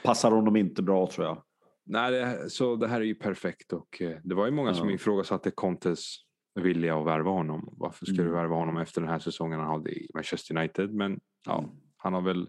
[0.03, 1.43] Passar honom inte bra tror jag.
[1.85, 4.75] Nej, det, så det här är ju perfekt och eh, det var ju många ja.
[4.75, 6.15] som ifrågasatte Contes
[6.55, 7.73] villiga att värva honom.
[7.77, 8.25] Varför ska mm.
[8.25, 10.93] du värva honom efter den här säsongen han hade i Manchester United?
[10.93, 11.69] Men ja, mm.
[11.97, 12.47] han har väl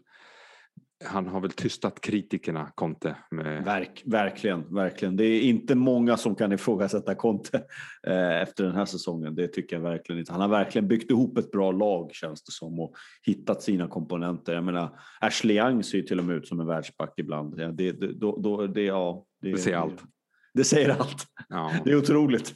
[1.04, 3.16] han har väl tystat kritikerna, Conte.
[3.30, 3.64] Med...
[3.64, 5.16] Verk, verkligen, verkligen.
[5.16, 7.64] Det är inte många som kan ifrågasätta Conte
[8.06, 9.34] eh, efter den här säsongen.
[9.34, 10.32] Det tycker jag verkligen inte.
[10.32, 14.54] Han har verkligen byggt ihop ett bra lag känns det som och hittat sina komponenter.
[14.54, 17.56] Jag menar, Ashley Young ser ju till och med ut som en världsback ibland.
[17.56, 20.02] Det, det, då, då, det, ja, det, det säger allt.
[20.54, 21.26] Det säger allt.
[21.48, 21.72] Ja.
[21.84, 22.54] Det är otroligt.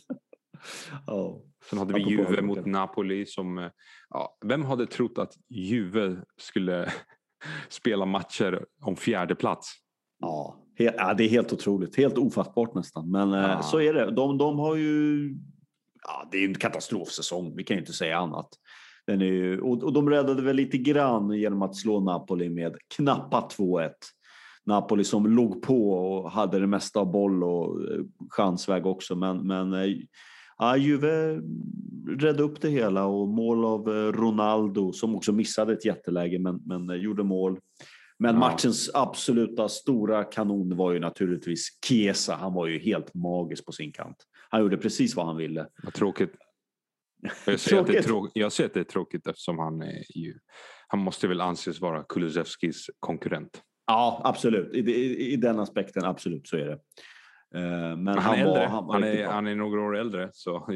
[1.07, 1.41] Ja.
[1.71, 3.59] Sen hade vi Juve mot Napoli som...
[3.59, 3.71] Eh,
[4.11, 6.93] ja, vem hade trott att Juve skulle
[7.69, 9.73] spela matcher om fjärde plats?
[10.21, 11.97] Ja, ja, det är helt otroligt.
[11.97, 13.11] Helt ofattbart nästan.
[13.11, 13.63] Men eh, ja.
[13.63, 14.11] så är det.
[14.11, 15.29] De, de har ju...
[16.03, 17.57] Ja, det är en katastrofsäsong.
[17.57, 18.49] Vi kan ju inte säga annat.
[19.07, 22.77] Den är ju, och, och de räddade väl lite grann genom att slå Napoli med
[22.97, 23.91] knappa 2-1.
[24.67, 29.17] Napoli som låg på och hade det mesta av boll och eh, chansväg också.
[29.17, 29.75] Men, men
[30.59, 31.41] ja, Juve
[32.19, 36.61] redde upp det hela och mål av eh, Ronaldo som också missade ett jätteläge men,
[36.67, 37.59] men eh, gjorde mål.
[38.19, 38.41] Men Ja.
[38.41, 42.35] matchens absoluta stora kanon var ju naturligtvis Chiesa.
[42.35, 44.17] Han var ju helt magisk på sin kant.
[44.51, 45.67] Han gjorde precis vad han ville.
[45.83, 46.33] Vad tråkigt.
[47.47, 48.07] Jag säger, att det är Tråkigt.
[48.35, 50.39] trå- jag säger att det är tråkigt eftersom han är ju...
[50.89, 53.63] Han måste väl anses vara Kulusevskis konkurrent.
[53.87, 54.75] Ja, absolut.
[54.75, 56.79] I, i, i den aspekten, absolut så är det.
[57.55, 60.31] Eh, Men, han, han, är var, han var Han, är, han är några år äldre.
[60.33, 60.69] Så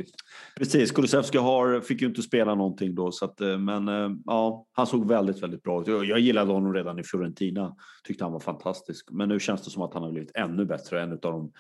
[0.57, 4.67] Precis, Kulusevski har, fick ju inte spela någonting då, så att, eh, men eh, ja,
[4.73, 5.87] han såg väldigt, väldigt bra ut.
[5.87, 9.09] Jag, gillade honom redan i Fiorentina, tyckte han var fantastisk.
[9.11, 11.53] Men nu känns det som att han har blivit ännu bättre, en av de,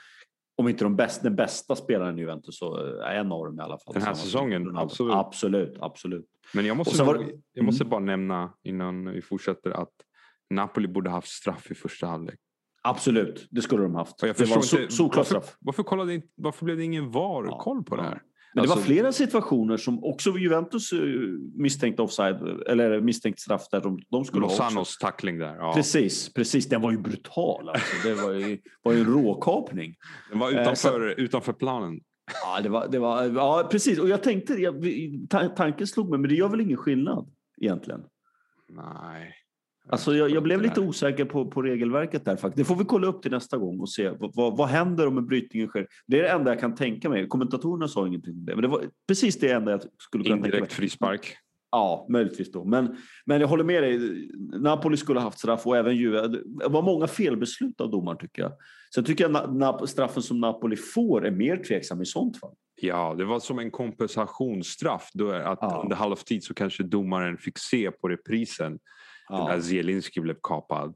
[0.56, 3.78] om inte de bästa, den bästa spelaren i Juventus, så en av dem i alla
[3.78, 3.94] fall.
[3.94, 5.14] Den här säsongen, absolut.
[5.14, 6.26] Absolut, absolut.
[6.54, 7.90] Men jag måste, var jag måste Mm.
[7.90, 9.92] bara nämna innan vi fortsätter att
[10.50, 12.38] Napoli borde haft straff i första halvlek.
[12.82, 14.22] Absolut, det skulle de haft.
[14.22, 17.96] Jag det var so- inte, solklar varför, varför, kollade varför blev det ingen VAR-koll på
[17.96, 18.22] det här?
[18.54, 20.98] Men det var Alltså- flera situationer som också Juventus eh,
[21.54, 22.36] misstänkte offside,
[22.68, 24.62] eller misstänkt straff där de, de skulle ha också.
[24.62, 25.56] Lozanos tackling där.
[25.56, 25.72] Ja.
[25.74, 26.68] Precis, precis.
[26.68, 27.68] Den var ju brutal.
[27.68, 28.08] Alltså.
[28.08, 29.94] Det var ju, var ju en råkapning.
[30.30, 32.00] Den var Eh, utanför, utanför planen.
[32.44, 33.98] Ja, det var, det var, ja, precis.
[33.98, 34.74] Och jag tänkte, jag,
[35.30, 38.00] ta- tanken slog mig, men det gör väl ingen skillnad egentligen?
[38.68, 39.34] Nej.
[39.88, 42.56] Alltså jag, jag blev lite osäker på, på regelverket där faktiskt.
[42.56, 45.18] Det får vi kolla upp till nästa gång och se vad, vad, vad händer om
[45.18, 45.86] en brytning sker.
[46.06, 47.28] Det är det enda jag kan tänka mig.
[47.28, 50.48] Kommentatorerna sa ingenting om det, men det var precis det enda jag skulle kunna tänka
[50.48, 50.56] mig.
[50.56, 51.36] Indirekt frispark.
[51.70, 52.64] Ja, möjligtvis då.
[52.64, 54.28] Men, men jag håller med dig.
[54.60, 56.28] Napoli skulle ha haft straff och även Juve.
[56.28, 58.52] Det var många felbeslut av domaren tycker jag.
[58.94, 62.54] Sen tycker jag Na- straffen som Napoli får är mer tveksam i sånt fall.
[62.80, 65.10] Ja, det var som en kompensationsstraff.
[65.14, 65.80] Då att Ja.
[65.82, 68.78] under halvtid så kanske domaren fick se på reprisen
[69.30, 70.94] när Zielinski blev kapad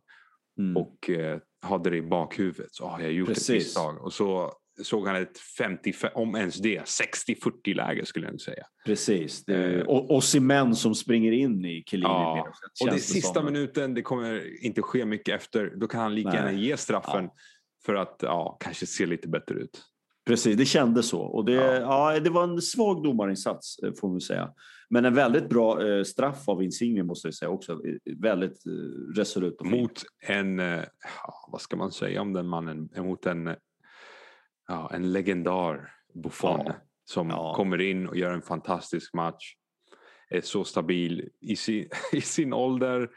[0.58, 0.76] Mm.
[0.76, 2.74] och eh, hade det i bakhuvudet.
[2.74, 3.48] Så har jag gjort Precis.
[3.50, 4.04] ett misstag.
[4.04, 8.64] Och så såg han ett 50, om ens det, 60-40 läge skulle jag säga.
[8.86, 9.44] Precis.
[9.44, 9.84] Det är, Eh.
[9.86, 12.08] och, och Simen som springer in i Chiellini.
[12.10, 12.52] Ja.
[12.84, 13.44] Och det sista som.
[13.44, 15.72] minuten, det kommer inte ske mycket efter.
[15.76, 16.36] Då kan han lika Nej.
[16.38, 17.34] gärna ge straffen Ja.
[17.86, 19.82] för att ja, kanske se lite bättre ut.
[20.26, 21.20] Precis, det kändes så.
[21.20, 22.12] Och det, Ja.
[22.12, 22.20] ja.
[22.20, 24.50] det var en svag domarinsats eh, får man säga.
[24.90, 27.72] Men en väldigt bra eh, straff av Insigne måste jag säga också.
[27.72, 28.72] Eh, Väldigt eh,
[29.16, 29.60] resolut.
[29.64, 30.80] Mot en, eh,
[31.48, 32.88] vad ska man säga om den mannen?
[32.96, 33.54] Mot en,
[34.68, 36.74] ja, en legendar Buffon Ja.
[37.04, 39.54] som kommer in och gör en fantastisk match.
[40.30, 43.10] Är så stabil i sin, i sin ålder.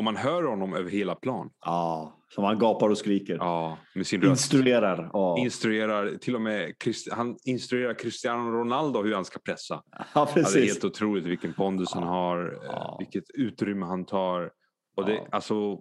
[0.00, 1.50] Och man hör honom över hela plan.
[1.64, 3.34] Ja, som han gapar och skriker.
[3.34, 4.30] Ja, med sin röst.
[4.30, 5.10] Instruerar.
[5.12, 5.38] Ja.
[5.38, 6.74] Instruerar, till och med
[7.12, 9.82] han instruerar Cristiano Ronaldo hur han ska pressa.
[9.90, 10.72] ja, Ja, det är precis.
[10.72, 14.50] helt otroligt vilken pondus han har, eh, vilket utrymme han tar.
[14.96, 15.78] Och det, alltså,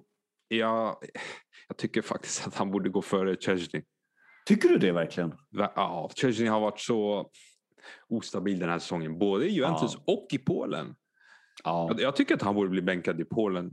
[0.47, 0.95] jag,
[1.67, 3.83] jag tycker faktiskt att han borde gå före Chesney.
[4.45, 5.33] Tycker du det verkligen?
[5.49, 7.29] Ja, Chesney har varit så
[8.09, 10.95] ostabil den här säsongen, både i Juventus och i Polen.
[11.63, 11.87] Ja.
[11.91, 13.71] Jag, jag tycker att han borde bli bänkad i Polen.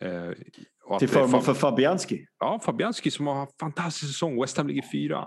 [0.00, 0.32] eh, eh,
[0.98, 2.26] Till förmån Fab- för Fabianski?
[2.38, 4.40] Ja, Fabianski som har haft en fantastisk säsong.
[4.40, 5.24] West Ham ligger fyra.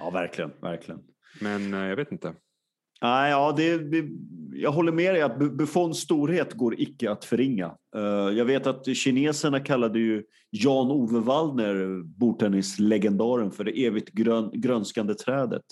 [0.00, 0.50] Ja, verkligen.
[0.62, 1.00] verkligen.
[1.40, 2.34] Men eh, jag vet inte.
[3.02, 3.80] Nej, ja, det,
[4.52, 7.74] jag håller med dig att Bu- Buffons storhet går icke att förringa.
[7.96, 8.02] Eh,
[8.36, 15.62] jag vet att kineserna kallade ju Jan-Ove Waldner, bordtennislegendaren, för det evigt grön, grönskande trädet.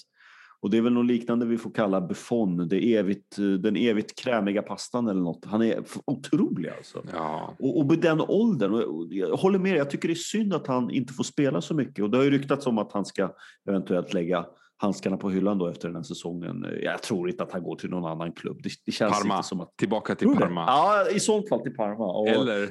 [0.61, 4.63] Och det är väl något liknande vi får kalla Buffon, det evigt, den evigt krämiga
[4.63, 5.45] pastan eller något.
[5.45, 7.03] Han är otrolig alltså.
[7.13, 10.17] Ja, Och, och med den åldern, och jag håller med dig, jag tycker det är
[10.17, 12.05] synd att han inte får spela så mycket.
[12.05, 13.35] Och det har ju ryktats om att han ska
[13.69, 16.67] eventuellt lägga handskarna på hyllan då efter den här säsongen.
[16.83, 18.63] Jag tror inte att han går till någon annan klubb.
[18.63, 19.35] Det, det känns Parma.
[19.37, 19.77] inte som att...
[19.77, 20.29] tillbaka till?
[20.29, 20.65] Parma.
[20.67, 22.13] Ja, i sånt fall till Parma.
[22.13, 22.69] Och, Eller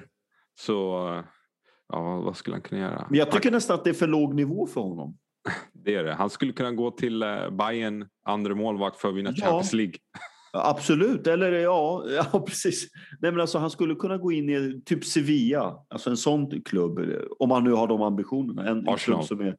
[0.60, 0.74] så,
[1.90, 3.08] ja vad skulle han kunna göra?
[3.10, 5.18] men jag tycker nästan att det är för låg nivå för honom.
[5.74, 6.14] Det är det.
[6.14, 9.46] Han skulle kunna gå till eh, Bayern, andra målvakt för att vinna Ja.
[9.46, 9.94] Champions League.
[10.54, 12.88] Ja, Absolut, eller ja, ja precis.
[13.22, 17.00] Nej, men alltså, han skulle kunna gå in i typ Sevilla, alltså en sån klubb,
[17.40, 18.62] om han nu har de ambitionerna.
[18.62, 19.20] En, en Arsenal.
[19.20, 19.56] klubb som är,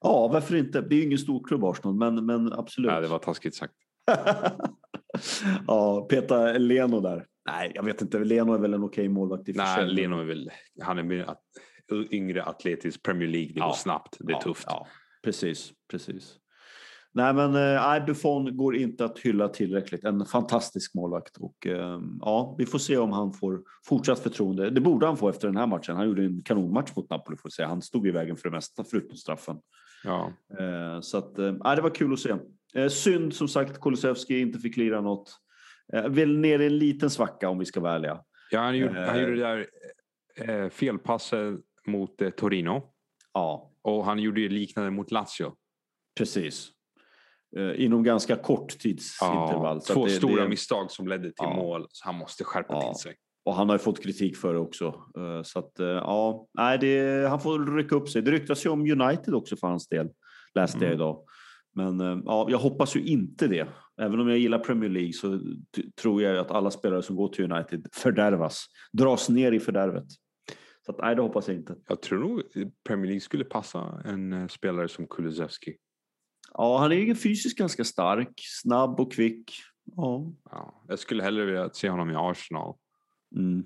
[0.00, 0.80] ja, varför inte?
[0.80, 2.90] Det är ju ingen stor klubb Arsenal, men, men absolut.
[2.90, 3.74] Nej, det var taskigt sagt.
[5.66, 7.26] ja, peta Leno där.
[7.50, 8.18] Nej, jag vet inte.
[8.18, 9.86] Leno är väl en okej målvakt i och Nej.
[9.86, 10.50] Leno är väl,
[10.82, 11.26] han är
[12.10, 13.52] yngre atletisk Premier League.
[13.52, 13.66] Det Ja.
[13.66, 14.64] går snabbt, det är ja, tufft.
[14.66, 14.86] Ja,
[15.22, 16.38] precis, precis.
[17.14, 20.04] Nej, men eh, Buffon går inte att hylla tillräckligt.
[20.04, 24.70] En fantastisk målvakt och eh, ja, vi får se om han får fortsatt förtroende.
[24.70, 25.96] Det borde han få efter den här matchen.
[25.96, 27.68] Han gjorde en kanonmatch mot Napoli får säga.
[27.68, 29.56] Han stod i vägen för det mesta förutom straffen.
[30.04, 30.32] Ja.
[30.58, 32.34] Eh, så att, eh, det var kul att se.
[32.74, 35.30] Eh, synd som sagt Kulusevski inte fick lira något.
[35.92, 38.20] Eh, väl ner i en liten svacka om vi ska vara ärliga.
[38.50, 39.22] Ja, han, gjorde, han Eh.
[39.22, 39.66] gjorde det där
[40.64, 41.54] eh, felpasset
[41.86, 42.82] mot eh, Torino.
[43.34, 45.52] Ja, Och han gjorde ju liknande mot Lazio.
[46.18, 46.68] precis.
[47.56, 49.80] eh, inom ganska kort tidsintervall.
[49.88, 51.56] Ja, två det, stora det, misstag som ledde till Ja.
[51.56, 52.92] mål, så han måste skärpa Ja.
[52.92, 53.16] till sig.
[53.44, 54.86] Och han har ju fått kritik för det också.
[55.18, 58.22] Eh, Så att, eh, ja, nej, det, han får rycka upp sig.
[58.22, 60.08] Det ryktas ju om United också för hans del,
[60.54, 60.94] läste jag Mm.
[60.94, 61.24] idag.
[61.74, 63.68] Men ja, jag hoppas ju inte det.
[64.00, 65.40] Även om jag gillar Premier League så
[66.02, 70.04] tror jag att alla spelare som går till United fördärvas, dras ner i fördärvet.
[70.86, 71.76] Så att, nej, det hoppas jag inte.
[71.88, 72.42] Jag tror nog
[72.84, 75.76] Premier League skulle passa en eh, spelare som Kulusevski.
[76.54, 79.52] Ja, han är ju fysiskt ganska stark, snabb och kvick.
[79.96, 80.32] Ja.
[80.44, 82.74] Ja, jag skulle hellre vilja se honom i Arsenal.
[83.36, 83.64] Mm.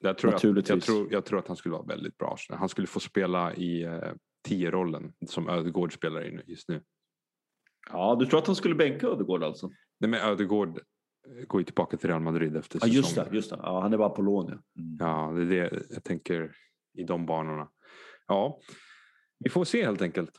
[0.00, 2.36] Jag tror, att, jag, tror, jag tror att han skulle vara väldigt bra.
[2.50, 4.12] Han skulle få spela i eh,
[4.48, 6.82] tio-rollen som Ödegård spelar i just nu.
[7.90, 9.70] ja, du tror att han skulle bänka Ödegård alltså?
[9.98, 10.80] Nej, men Ödegård
[11.48, 13.30] går ju tillbaka till Real Madrid efter Ja, just säsongen.
[13.30, 13.36] det.
[13.36, 13.58] Just det.
[13.62, 14.46] Ja, han är bara på lån.
[14.48, 14.52] Ja.
[14.82, 14.96] Mm.
[15.00, 16.52] Ja, det är det jag tänker
[16.98, 17.68] i de banorna.
[18.26, 18.60] Ja,
[19.38, 20.30] vi får se helt enkelt.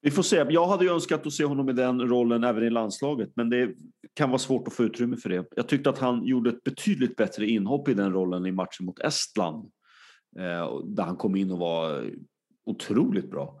[0.00, 0.46] Vi får se.
[0.50, 3.74] Jag hade ju önskat att se honom i den rollen även i landslaget, men det
[4.14, 5.46] kan vara svårt att få utrymme för det.
[5.56, 8.98] Jag tyckte att han gjorde ett betydligt bättre inhopp i den rollen i matchen mot
[9.00, 9.70] Estland,
[10.38, 12.10] eh, där han kom in och var
[12.64, 13.60] otroligt bra.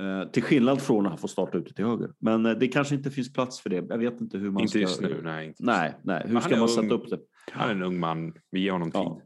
[0.00, 2.10] Eh, till skillnad från när han får starta ute till höger.
[2.18, 3.76] Men eh, det kanske inte finns plats för det.
[3.88, 4.78] Jag vet inte hur man inte ska...
[4.78, 5.20] just nu.
[5.24, 6.22] Nej, inte just Nej, nej.
[6.26, 6.68] Hur ska man ung.
[6.68, 7.18] sätta upp det?
[7.52, 8.32] Han är en ung man.
[8.50, 9.00] Vi ger honom tid.
[9.00, 9.20] Ja.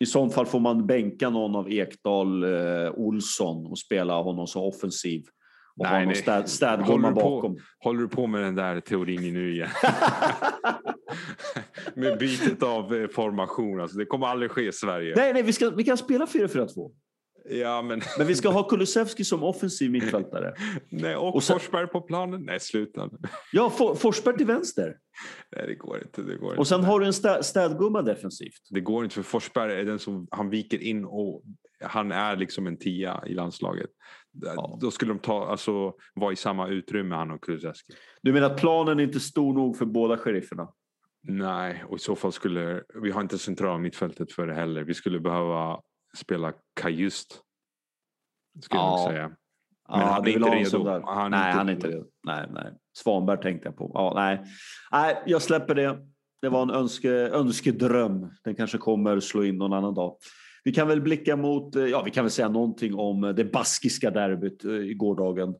[0.00, 4.62] I sånt fall får man bänka någon av Ekdal, eh, Olsson och spela honom som
[4.62, 5.22] offensiv.
[5.76, 7.58] Och Nej, ha någon städ, Håller städgumma du på- bakom.
[7.78, 9.68] Håller du på med den där teorin nu igen?
[11.94, 13.80] med bytet av eh, formation.
[13.80, 15.14] Alltså, det kommer aldrig ske i Sverige.
[15.16, 16.90] Nej, nej, vi, ska, vi kan spela 4-4-2.
[17.52, 20.54] Ja, men, Men vi ska ha Kulusevski som offensiv mittfältare.
[20.88, 22.42] nej, och, Och sen- Forsberg på planen?
[22.44, 23.10] Nej, sluta.
[23.52, 24.96] Ja, For, Forsberg till vänster.
[25.56, 26.22] Nej, det går inte.
[26.22, 26.64] Det går Och inte.
[26.64, 28.60] sen har du en stä, städgumma defensivt.
[28.70, 31.42] Det går inte för Forsberg är den som han viker in och
[31.84, 33.90] han är liksom en tia i landslaget.
[34.32, 34.78] Ja.
[34.80, 37.92] Då skulle de ta, alltså, vara i samma utrymme han och Kulusevski.
[38.22, 40.68] Du menar att planen är inte stor nog för båda sherifferna?
[41.22, 44.84] Nej, och i så fall skulle vi har inte centrala mittfältet för det heller.
[44.84, 45.80] Vi skulle behöva
[46.16, 47.40] spela Kajust.
[48.62, 48.98] Skulle Ja.
[49.00, 49.28] jag säga.
[49.28, 50.84] Men Ja, han är inte redo.
[50.84, 51.00] där.
[51.00, 52.04] Han nej, inte- han är inte redo.
[52.26, 52.72] Nej, nej.
[52.98, 53.90] Svanberg tänkte jag på.
[53.94, 54.40] Ja, nej.
[54.92, 55.98] nej, jag släpper det.
[56.42, 58.30] Det var en önske, önskedröm.
[58.44, 60.16] Den kanske kommer slå in någon annan dag.
[60.64, 64.10] Vi kan väl blicka mot, eh, ja vi kan väl säga någonting om det baskiska
[64.10, 65.54] derbyt eh, i gårdagen.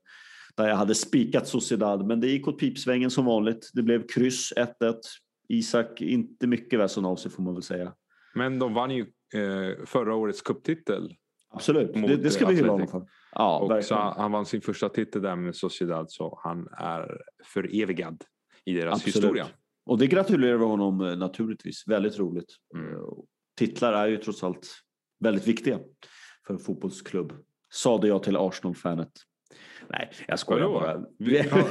[0.56, 3.70] Där jag hade spikat Sociedad, men det gick åt pipsvängen som vanligt.
[3.74, 4.94] Det blev kryss 1-1.
[5.48, 7.92] Isak, inte mycket väsen av sig får man väl säga.
[8.34, 11.14] Men de vann ju eh, förra årets cuptitel.
[11.52, 13.06] Absolut, Mot, det, det ska vi hylla honom för.
[13.32, 14.02] Ja, Och så verkligen.
[14.02, 18.24] han vann sin första titel där med Sociedad så han är förevigad
[18.64, 19.16] i deras Absolut.
[19.16, 19.46] historia.
[19.86, 21.84] Och det gratulerar vi honom eh, naturligtvis.
[21.86, 22.56] Väldigt roligt.
[22.74, 22.94] Mm.
[22.94, 23.00] Eh,
[23.56, 24.68] Titlar är ju trots allt
[25.20, 25.78] väldigt viktiga
[26.46, 27.32] för en fotbollsklubb.
[27.72, 29.12] Sade jag till Arsenal-fanet.
[29.88, 30.80] Nej, jag skojar Vadå?
[30.80, 31.00] bara.
[31.18, 31.68] Vi har-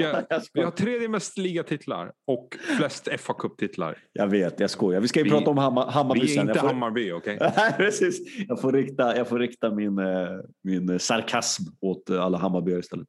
[0.00, 3.98] Ja, jag, Vi har tredje mest ligatitlar och flest fa Cup-titlar.
[4.12, 5.00] jag vet, jag skojar.
[5.00, 7.38] Vi ska ju Vi- prata om Hammar, Hammarby Vi är inte jag får, Hammarby, okej?
[7.56, 8.18] Nej, precis.
[8.48, 10.28] Jag får rikta, jag får rikta min, eh,
[10.64, 13.08] min eh, sarkasm åt eh, alla Hammarbyare istället.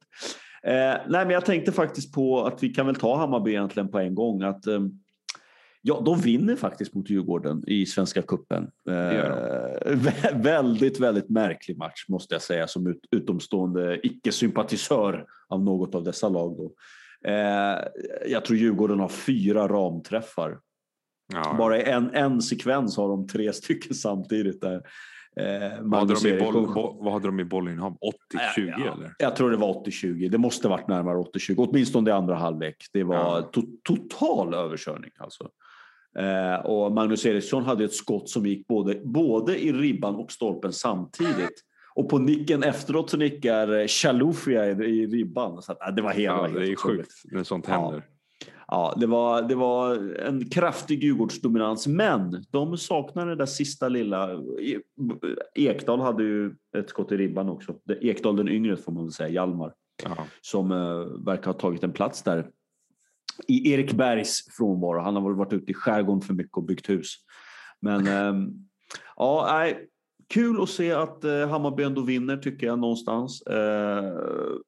[0.62, 3.98] Eh, nej, men jag tänkte faktiskt på att vi kan väl ta Hammarby egentligen på
[3.98, 4.42] en gång.
[4.42, 4.80] Att, eh,
[5.82, 8.70] ja, de vinner faktiskt mot Djurgården i Svenska Cupen.
[8.88, 9.98] Eh,
[10.34, 16.28] väldigt, väldigt märklig match måste jag säga som ut, utomstående icke-sympatisör av något av dessa
[16.28, 16.70] lag.
[17.24, 17.78] Eh,
[18.26, 20.58] jag tror Djurgården har fyra ramträffar
[21.32, 21.54] Ja.
[21.58, 24.60] bara i en, en sekvens har de tre stycken samtidigt.
[24.60, 24.74] Där.
[25.36, 27.92] Eh, vad, hade de i boll, bo, vad hade de i bollinnehav?
[27.92, 28.00] 80-20
[28.56, 29.14] Ja, eller?
[29.18, 30.28] Jag tror det var 80-20.
[30.30, 31.54] Det måste varit närmare 80-20.
[31.58, 32.76] Åtminstone i andra halvlek.
[32.92, 33.42] Det var Ja.
[33.52, 35.10] to total överkörning.
[35.18, 35.48] Alltså.
[36.18, 40.72] Eh, och Magnus Eriksson hade ett skott som gick både, både i ribban och stolpen
[40.72, 41.64] samtidigt.
[41.94, 45.62] Och på nicken efteråt så nickar eh, Chalufia i, i ribban.
[45.62, 47.74] Så att, eh, det var helt, Ja, helt det är sjukt när sånt Ja.
[47.74, 48.02] händer.
[48.72, 49.96] Ja, det var, det var
[50.26, 54.28] en kraftig Djurgårdsdominans, men de saknar det där sista lilla.
[55.54, 57.74] Ekdal hade ju ett skott i ribban också.
[58.00, 59.72] Ekdal den yngre får man väl säga, Hjalmar,
[60.04, 60.16] Ja.
[60.40, 62.46] som eh, verkar ha tagit en plats där.
[63.48, 65.00] I Erik Bergs frånvaro.
[65.00, 67.14] Han har väl varit ute i skärgården för mycket och byggt hus.
[67.82, 68.48] Men ehm,
[69.16, 69.86] ja, nej,
[70.28, 73.42] kul att se att eh, Hammarby ändå vinner tycker jag någonstans.
[73.42, 74.12] Eh,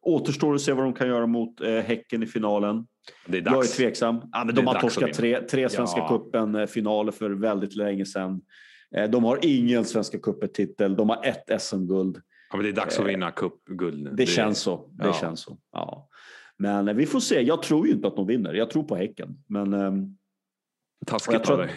[0.01, 2.87] återstår att se vad de kan göra mot eh, Häcken i finalen.
[3.27, 3.77] Det är Jag är dags.
[3.77, 4.21] tveksam.
[4.33, 6.09] Ja, men Det de har dags torskat tre, tre Svenska Ja.
[6.09, 8.41] cupen-finaler för väldigt länge sedan.
[8.97, 10.97] Eh, De har ingen Svenska cupen-titel.
[10.97, 12.17] De har ett SM-guld.
[12.51, 14.11] Ja, men det är dags att vinna cupguld nu.
[14.11, 14.89] Det, känns så.
[14.93, 15.13] Det ja.
[15.13, 15.59] känns så.
[15.73, 16.09] Ja.
[16.63, 17.41] Men eh, vi får se.
[17.41, 18.55] Jag tror ju inte att de vinner.
[18.55, 19.39] Jag tror på Häcken.
[19.47, 20.17] Men ehm,
[21.07, 21.71] Taskigt av dig.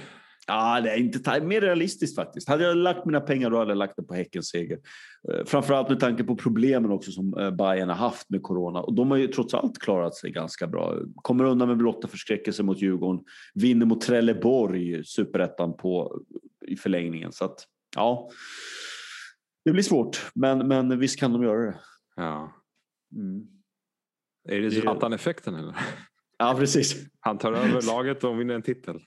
[0.48, 2.50] Ja, det är inte mer realistiskt faktiskt.
[2.50, 4.80] Hade jag lagt mina pengar då hade jag lagt det på Häckens seger.
[5.32, 8.82] Eh, framförallt med tanke på problemen också som eh, Bayern har haft med corona.
[8.82, 10.98] Och de har ju trots allt klarat sig ganska bra.
[11.16, 13.24] Kommer undan med blotta förskräckelse mot Djurgården.
[13.54, 16.22] Vinner mot Trelleborg, superettan på
[16.68, 17.32] i förlängningen.
[17.32, 17.60] Så att,
[17.96, 18.30] ja.
[19.66, 21.80] Det blir svårt, men, men visst kan de göra det.
[22.16, 22.52] Ja.
[23.16, 23.55] Mm.
[24.46, 25.76] Är det Zlatan-effekten eller?
[26.38, 27.06] Ja, precis.
[27.20, 29.00] Han tar över laget och vinner en titel.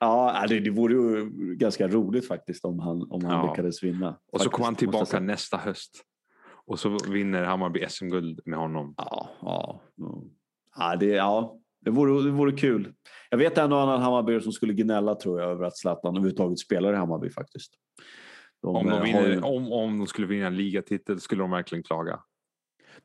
[0.00, 3.50] Ja, det, det vore ju ganska roligt faktiskt om han, om han ja.
[3.50, 4.08] lyckades vinna.
[4.08, 6.02] Och faktiskt, så kommer han tillbaka nästa höst.
[6.66, 8.94] Och så vinner Hammarby SM-guld med honom.
[8.96, 9.80] Ja, ja.
[10.76, 11.58] Ja, det, ja.
[11.80, 12.92] Det, vore, det vore kul.
[13.30, 16.58] Jag vet en och annan Hammarby som skulle gnälla tror jag över att Zlatan överhuvudtaget
[16.58, 17.72] spelar i Hammarby faktiskt.
[18.62, 19.40] De, om, de eh, vinner, ju...
[19.40, 22.20] om, om de skulle vinna en ligatitel skulle de verkligen klaga.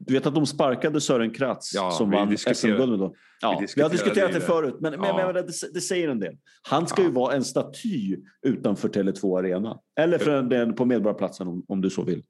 [0.05, 3.15] Du vet att de sparkade Sören Kratz ja, som vann SM-guld då?
[3.41, 5.31] Ja, vi, vi har diskuterat det, det förut, men, ja.
[5.33, 6.37] men, det, det, säger en del.
[6.61, 9.79] Han ska ju vara en staty utanför Tele2 Arena.
[9.99, 12.23] Eller för den på Medborgarplatsen om, om du så vill.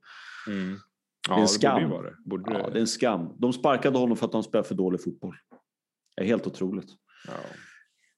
[0.47, 0.77] Mm.
[1.29, 1.89] Ja, det är en skam.
[1.89, 2.15] Borde det.
[2.25, 3.29] Borde ja, det är en skam.
[3.37, 5.35] De sparkade honom för att han spelar för dålig fotboll.
[6.15, 6.89] Det är helt otroligt.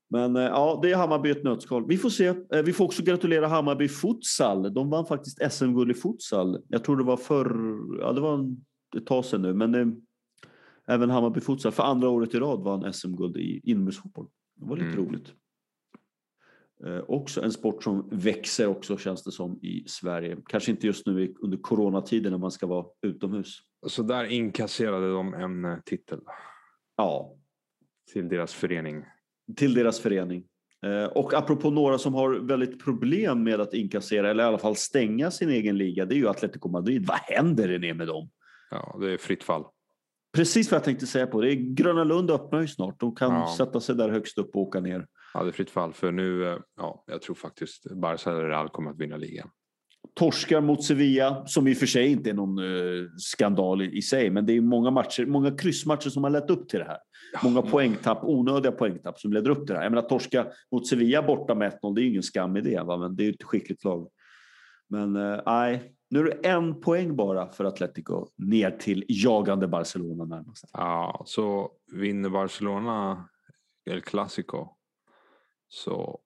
[0.10, 1.88] Men eh, ja, det är Hammarby ett nötskal.
[1.88, 2.28] Vi får se.
[2.28, 4.74] Eh, vi får också gratulera Hammarby Futsal.
[4.74, 6.62] De vann faktiskt SM-guld i futsal.
[6.68, 7.46] Jag tror det var för,
[8.00, 8.56] ja det var
[8.96, 9.88] ett tag sedan nu, men eh,
[10.88, 14.28] även Hammarby Futsal för andra året i rad vann SM-guld i inomhusfotboll.
[14.56, 15.06] Det var lite mm.
[15.06, 15.34] roligt.
[16.86, 20.38] Eh, också en sport som växer också känns det som i Sverige.
[20.48, 23.60] Kanske inte just nu under coronatiden när man ska vara utomhus.
[23.88, 26.20] Så där inkasserade de en eh, titel?
[26.98, 27.36] Ja.
[28.14, 29.04] Till deras förening?
[29.56, 30.44] Till deras förening.
[30.86, 34.76] Eh, och apropå några som har väldigt problem med att inkassera eller i alla fall
[34.76, 37.06] stänga sin egen liga, det är ju Atletico Madrid.
[37.08, 38.30] Vad händer det med dem?
[38.76, 39.64] Ja, det är fritt fall.
[40.36, 41.42] Precis vad jag tänkte säga på.
[41.42, 43.00] Det är Gröna Lund öppnar ju snart.
[43.00, 43.54] De kan ja.
[43.58, 45.08] sätta sig där högst upp och åka ner.
[45.34, 45.94] Ja, det är fritt fall.
[45.94, 49.50] För nu, eh, ja, jag tror faktiskt Barca eller Real kommer att vinna ligan.
[50.14, 54.02] Torskar mot Sevilla, som i och för sig inte är någon uh, skandal i, i,
[54.02, 56.98] sig, men det är många matcher, många kryssmatcher som har lett upp till det här.
[57.34, 57.40] Ja.
[57.44, 59.84] Många poängtapp, onödiga poängtapp som leder upp till det här.
[59.84, 62.84] Jag menar torska mot Sevilla borta med 1-0, det är ju ingen skam i det,
[62.84, 62.98] va?
[62.98, 64.10] men det är ju ett skickligt lag.
[64.90, 70.26] Men uh, nej, nu är det en poäng bara för Atletico ner till jagande Barcelona
[70.26, 70.70] närmast.
[70.74, 73.30] Ja, så vinner Barcelona
[73.86, 74.76] El Clasico
[75.68, 76.20] så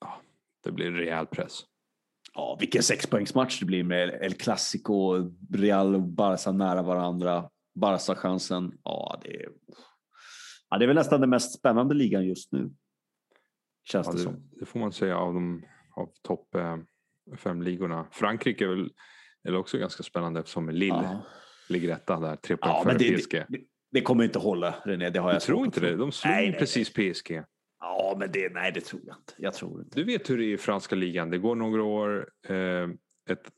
[0.00, 0.20] ja,
[0.64, 1.60] det blir rejäl press.
[2.34, 7.50] Ja, vilken sexpoängsmatch det blir med El Clasico, Real och Barca nära varandra.
[7.74, 9.48] Barca-chansen, ja det är,
[10.70, 12.70] ja det är väl nästan den mest spännande ligan just nu.
[13.84, 14.50] Känns ja, det, det, som.
[14.52, 15.64] Det får man säga av, de,
[15.96, 16.76] av topp eh,
[17.36, 18.06] fem ligorna.
[18.10, 18.90] Frankrike är väl
[19.48, 21.22] eller också ganska spännande eftersom Lille ja.
[21.68, 23.44] ligger etta där, tre poäng ja, före PSG.
[23.48, 23.60] Det,
[23.92, 25.96] det, kommer inte hålla René, det har jag Du tror inte det?
[25.96, 27.12] De slog nej, precis nej.
[27.12, 27.42] PSG.
[27.80, 29.34] Ja, men det, nej, det tror jag inte.
[29.36, 30.00] Jag tror inte.
[30.00, 31.30] Du vet hur det är i franska ligan.
[31.30, 32.88] Det går några år, eh,
[33.30, 33.50] ett,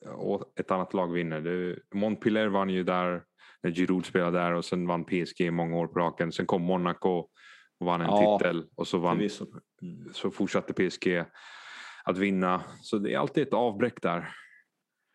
[0.61, 1.41] ett annat lag vinner.
[1.41, 3.23] Det, Montpellier vann ju där
[3.63, 6.33] när Giroud spelade där och sen vann PSG många år på raken.
[6.33, 7.29] Sen kom Monaco
[7.81, 10.13] och vann en ja, titel och så, vann, mm.
[10.13, 11.25] så fortsatte PSG
[12.05, 12.63] att vinna.
[12.81, 14.35] Så det är alltid ett avbräck där.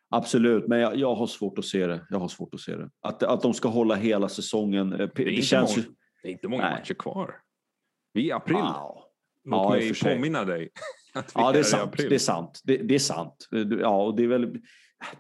[0.10, 2.06] Absolut, men jag, jag, har svårt att se det.
[2.10, 2.90] Jag har svårt att se det.
[3.02, 4.94] Att, att de ska hålla hela säsongen.
[4.94, 5.94] Eh, det, det känns många, ju...
[6.24, 6.80] Det är inte många Nej.
[6.80, 7.36] matcher kvar.
[8.14, 8.56] Vi är i april.
[8.56, 9.02] Wow.
[9.46, 10.70] Låt ja, mig påminna dig.
[11.36, 11.94] ja, det är, sant.
[11.98, 12.62] Det är sant.
[12.64, 13.48] Det, det, är sant.
[13.82, 14.58] Ja, och det är väl...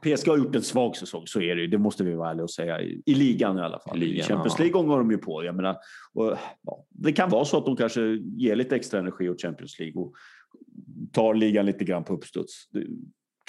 [0.01, 1.67] PSG har gjort en svag säsong, så är det ju.
[1.67, 2.81] Det måste vi vara ärliga och säga.
[2.81, 3.97] I, I, ligan i alla fall.
[3.97, 5.43] I ligan, Champions League gånger de ju på.
[5.43, 5.77] Jag menar,
[6.13, 8.01] och, ja, det kan vara så att de kanske
[8.37, 10.13] ger lite extra energi åt Champions League och
[11.11, 12.53] tar ligan lite grann på uppstuds.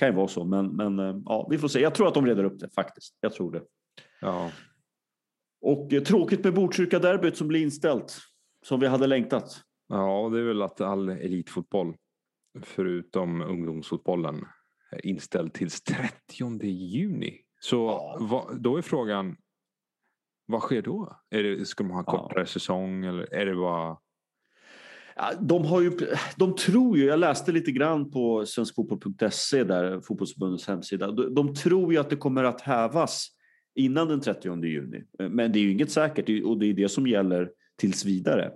[0.01, 1.81] Kan ju vara så, men, men eh, ja, vi får se.
[1.81, 3.19] Jag tror att de reder upp det faktiskt.
[3.21, 3.63] Jag tror det.
[4.21, 4.51] Ja.
[5.61, 8.19] Och eh, tråkigt med Botkyrka-derbyt som blir inställt.
[8.67, 9.63] Som vi hade längtat.
[9.89, 11.95] Ja, det är väl att all elitfotboll,
[12.63, 14.45] förutom ungdomsfotbollen,
[14.91, 17.41] är inställd till 30 juni.
[17.61, 18.19] Så ja.
[18.21, 19.37] va, då är frågan,
[20.47, 21.21] vad sker då?
[21.31, 22.47] Är det, ska man ha en kortare ja.
[22.47, 23.99] säsong eller är det bara
[25.41, 25.91] de, har ju,
[26.37, 31.93] de tror ju, jag läste lite grann på svenskfotboll.se, där fotbollsförbundets hemsida, de, de tror
[31.93, 33.29] ju att det kommer att hävas
[33.75, 35.05] innan den 30 juni.
[35.19, 38.51] Men det är ju inget säkert och det är det som gäller tills vidare.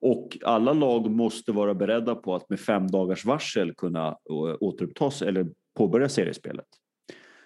[0.00, 4.16] Och alla lag måste vara beredda på att med fem dagars varsel kunna
[4.60, 5.46] återupptas eller
[5.76, 6.66] påbörja seriespelet.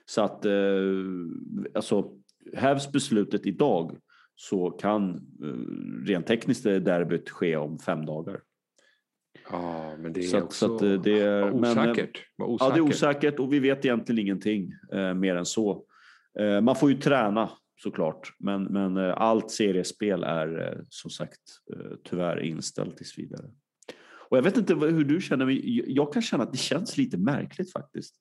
[0.04, 0.52] Så att eh,
[1.74, 2.12] alltså
[2.54, 3.96] hävs beslutet idag
[4.34, 8.40] så kan eh, rent tekniskt derbyt ske om fem dagar.
[9.50, 12.26] Ja, men det är så också så att, eh, det är, osäkert.
[12.38, 12.68] Men, osäkert.
[12.68, 15.84] Ja, det är osäkert och vi vet egentligen ingenting eh, mer än så.
[16.38, 17.50] Eh, man får ju träna
[17.82, 21.40] såklart, men, men eh, allt seriespel är eh, som sagt
[22.04, 23.50] tyvärr inställt tills vidare.
[24.28, 27.18] Och jag vet inte hur du känner, men jag kan känna att det känns lite
[27.18, 28.14] märkligt faktiskt.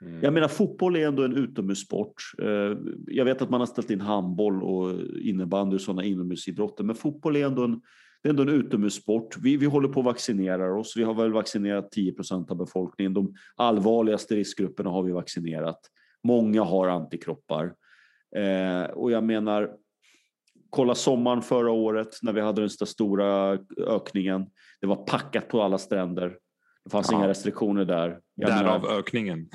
[0.00, 0.20] Mm.
[0.22, 2.14] Jag menar fotboll är ändå en utomhussport.
[2.42, 6.96] Eh, jag vet att man har ställt in handboll och innebandy och sådana inomhusidrotter, men
[6.96, 7.80] fotboll är ändå en,
[8.26, 9.36] det är ändå en utomhussport.
[9.36, 10.96] Vi, vi håller på att vaccinera oss.
[10.96, 13.14] Vi har väl vaccinerat 10 procent av befolkningen.
[13.14, 15.80] De allvarligaste riskgrupperna har vi vaccinerat.
[16.24, 17.74] Många har antikroppar.
[18.36, 19.70] Eh, och jag menar,
[20.70, 24.46] kolla sommaren förra året när vi hade den stora ökningen.
[24.80, 26.36] Det var packat på alla stränder.
[26.84, 27.18] Det fanns ja.
[27.18, 28.20] inga restriktioner där.
[28.34, 29.48] Jag Därav menar, ökningen.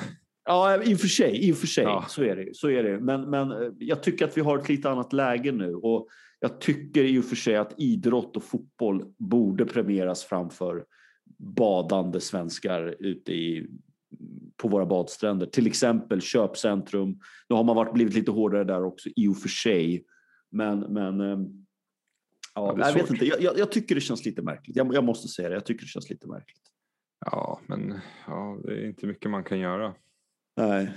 [0.45, 1.47] Ja, i och för sig.
[1.47, 1.83] I och för sig.
[1.83, 2.05] Ja.
[2.07, 2.99] Så, är det, så är det.
[2.99, 5.75] Men, men eh, jag tycker att vi har ett lite annat läge nu.
[5.75, 6.07] Och
[6.43, 10.85] jag tycker i och för sig att idrott och fotboll borde premieras framför
[11.37, 13.67] badande svenskar ute i,
[14.57, 15.45] på våra badstränder.
[15.45, 17.19] Till exempel köpcentrum.
[17.49, 20.05] Nu har man varit, blivit lite hårdare där också i och för sig.
[20.49, 21.39] Men, men eh,
[22.55, 23.25] ja, jag vet inte.
[23.25, 24.75] Jag, jag, tycker det känns lite märkligt.
[24.75, 25.55] Jag, jag, måste säga det.
[25.55, 26.61] Jag tycker det känns lite märkligt.
[27.25, 29.95] Ja, men ja, det är inte mycket man kan göra.
[30.57, 30.91] Nej.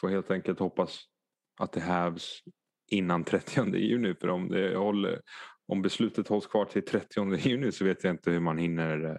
[0.00, 1.00] Får helt enkelt hoppas
[1.60, 2.42] att det hävs
[2.90, 4.14] innan 30 juni.
[4.14, 5.20] För om, det håller,
[5.66, 9.16] om beslutet hålls kvar till 30 juni så vet jag inte hur man hinner, eh,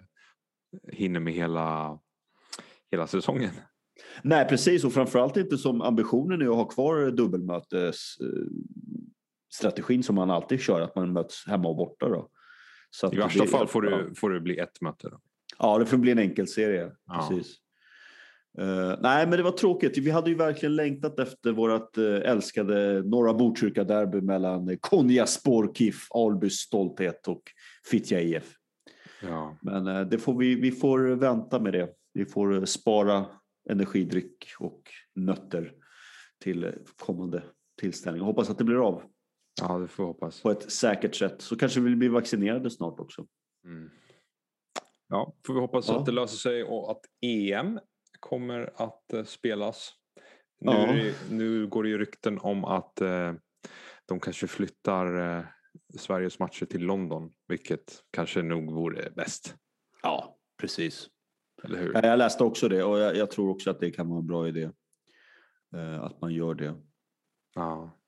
[0.92, 1.98] hinner med hela,
[2.90, 3.50] hela säsongen.
[4.22, 10.60] Nej precis och framförallt inte som ambitionen är att ha kvar dubbelmötesstrategin som man alltid
[10.60, 12.08] kör, att man möts hemma och borta.
[12.08, 12.30] Då.
[13.12, 15.08] I värsta fall får, det, får det bli ett möte.
[15.08, 15.20] Då.
[15.58, 16.92] Ja, det får bli en enkel serie.
[17.06, 17.28] Ja.
[17.30, 17.56] Precis.
[18.58, 19.98] Uh, nej, men det var tråkigt.
[19.98, 26.54] Vi hade ju verkligen längtat efter vårt uh, älskade Norra Botkyrka-derby mellan Konjaspor KIF, Albys
[26.54, 27.42] stolthet och
[27.90, 28.54] Fittja IF.
[29.22, 29.56] Ja.
[29.62, 31.88] Men uh, det får vi, vi får vänta med det.
[32.12, 33.26] Vi får spara
[33.70, 34.82] energidryck och
[35.14, 35.72] nötter
[36.42, 37.42] till kommande
[37.80, 38.22] tillställning.
[38.22, 39.02] Hoppas att det blir av.
[39.60, 40.42] Ja, det får hoppas.
[40.42, 41.42] På ett säkert sätt.
[41.42, 43.26] Så kanske vi blir vaccinerade snart också.
[43.64, 43.90] Mm.
[45.08, 45.98] Ja, får vi hoppas ja.
[45.98, 47.78] att det löser sig och att EM
[48.28, 49.92] kommer att eh, spelas.
[50.60, 50.92] Nu, ja.
[50.92, 53.32] det, nu, går det ju rykten om att eh,
[54.06, 55.44] de kanske flyttar eh,
[55.98, 59.54] Sveriges matcher till London, vilket kanske nog vore bäst.
[60.02, 61.08] Ja, precis.
[61.64, 61.92] Eller hur?
[61.92, 64.48] Jag läste också det och jag, jag tror också att det kan vara en bra
[64.48, 64.70] idé.
[65.74, 66.74] Eh, att man gör det.
[67.54, 67.98] Ja.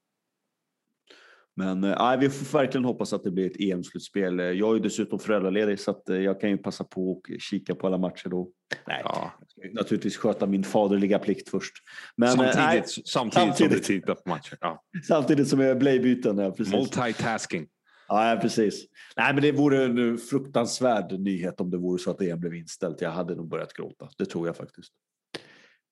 [1.59, 4.39] Men äh, vi får verkligen hoppas att det blir ett EM-slutspel.
[4.39, 7.99] Jag är dessutom föräldraledig så att jag kan ju passa på och kika på alla
[7.99, 8.51] matcher då.
[8.87, 9.33] Nej, ja.
[9.73, 11.73] naturligtvis sköta min faderliga plikt först.
[12.17, 14.59] Men, samtidigt, nej, samtidigt, samtidigt som du tittar på matcher.
[14.61, 14.85] Ja.
[15.09, 16.39] Samtidigt som jag är blöjbyten.
[16.39, 17.67] Ja, Multitasking.
[18.09, 18.85] Ja, precis.
[19.17, 23.01] Nej, men det vore en fruktansvärd nyhet om det vore så att EM blev inställt.
[23.01, 24.09] Jag hade nog börjat gråta.
[24.19, 24.93] Det tror jag faktiskt.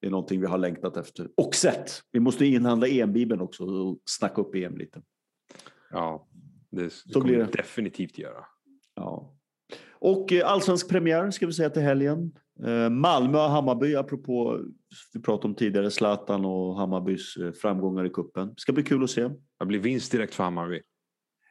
[0.01, 1.29] Det är någonting vi har längtat efter.
[1.37, 2.01] Och sett.
[2.13, 5.03] Vi måste inhandla EM-bibeln också och snacka upp EM lite.
[5.91, 6.29] Ja,
[6.71, 8.45] det, så kommer blir det definitivt göra.
[8.95, 9.37] Ja.
[9.99, 12.33] Och eh, allsvensk premiär ska vi säga till helgen.
[12.67, 14.61] Eh, Malmö och Hammarby, apropå
[15.13, 18.55] vi pratade om tidigare, Zlatan och Hammarbys eh, framgångar i kuppen.
[18.57, 19.31] Ska bli kul att se.
[19.59, 20.81] Det blir vinst direkt för Hammarby.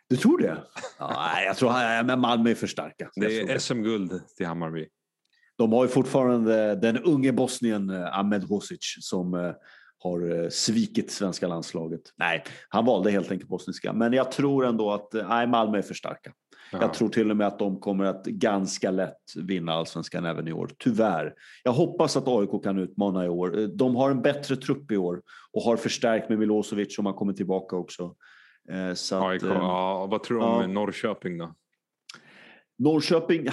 [0.10, 0.58] Du tror det?
[1.00, 3.10] ja, jag tror att Malmö är för starka.
[3.16, 4.88] Det är SM-guld till Hammarby.
[5.58, 9.54] De har ju fortfarande den unge bosnien Ahmed Hosic som
[10.06, 12.02] har eh, svikit svenska landslaget.
[12.16, 13.94] Nej, han valde helt enkelt bosniska.
[13.94, 16.34] Men jag tror ändå att eh, nej, Malmö är för starka.
[16.72, 16.82] Ja.
[16.82, 20.54] Jag tror till och med att de kommer att ganska lätt vinna allsvenskan även i
[20.54, 20.70] år.
[20.80, 21.34] Tyvärr.
[21.64, 23.60] Jag hoppas att AIK kan utmana i år.
[23.60, 27.14] Eh, de har en bättre trupp i år och har förstärkt med Milosevic som har
[27.14, 28.16] kommit tillbaka också.
[28.96, 30.68] Så AIK, att, ja, vad tror du om ja.
[30.68, 31.56] Norrköping då?
[32.78, 33.48] Norrköping...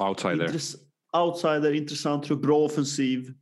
[0.00, 0.44] Outsider.
[0.44, 0.76] Intress
[1.12, 3.34] outsider, intressant trupp, bra offensiv.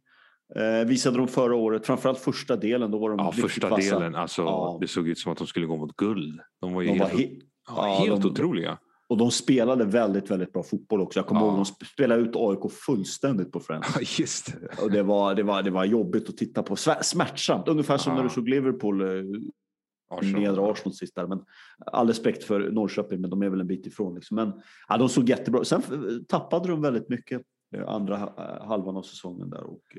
[0.56, 2.90] Eh, visade de förra året, framförallt första delen.
[2.90, 3.98] Då var de ja, första vassa.
[3.98, 4.14] delen.
[4.14, 4.78] Alltså, ja.
[4.80, 6.40] Det såg ut som att de skulle gå mot guld.
[6.60, 7.28] De var ju de helt, var he
[7.68, 8.78] ja, helt de, otroliga.
[9.08, 11.18] Och de spelade väldigt, väldigt bra fotboll också.
[11.18, 11.46] Jag kommer ja.
[11.46, 13.88] ihåg de spelade ut AIK fullständigt på Friends.
[13.94, 14.82] Ja, just det.
[14.82, 16.76] Och det var, det, var, det var jobbigt att titta på.
[17.02, 19.24] Smärtsamt, ungefär som när du såg Liverpool eh,
[20.10, 20.42] Arsenal.
[20.42, 21.26] nedre Arsenal sist där.
[21.26, 21.40] Men
[21.86, 24.14] all respekt för Norrköping, men de är väl en bit ifrån.
[24.14, 24.34] Liksom.
[24.34, 24.52] Men
[24.88, 25.82] ja, de såg jättebra Sen
[26.28, 27.42] tappade de väldigt mycket
[27.74, 28.16] eh, andra
[28.60, 29.62] halvan av säsongen där.
[29.62, 29.96] Och,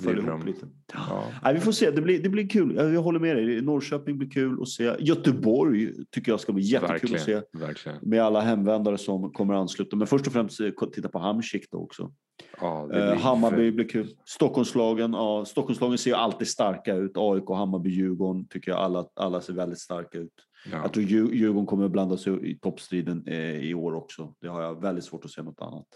[0.00, 0.66] Föll ihop lite.
[0.94, 1.32] Ja.
[1.42, 2.76] Nej, vi får se, det blir, det blir kul.
[2.76, 3.62] Jag håller med dig.
[3.62, 4.96] Norrköping blir kul att se.
[4.98, 7.58] Göteborg tycker jag ska bli jättekul verkligen, att se.
[7.58, 7.98] Verkligen.
[8.02, 9.96] Med alla hemvändare som kommer ansluta.
[9.96, 12.12] Men först och främst eh, titta på Hamsik då också.
[12.60, 14.08] Ja, blir eh, Hammarby blir kul.
[14.24, 17.12] Stockholmslagen, ja, Stockholmslagen ser ju alltid starka ut.
[17.14, 20.32] AIK, Hammarby, Djurgården tycker jag alla, alla ser väldigt starka ut.
[20.72, 20.78] Ja.
[20.82, 24.34] Jag tror Djurgården kommer att blanda sig i toppstriden eh, i år också.
[24.40, 25.86] Det har jag väldigt svårt att se något annat.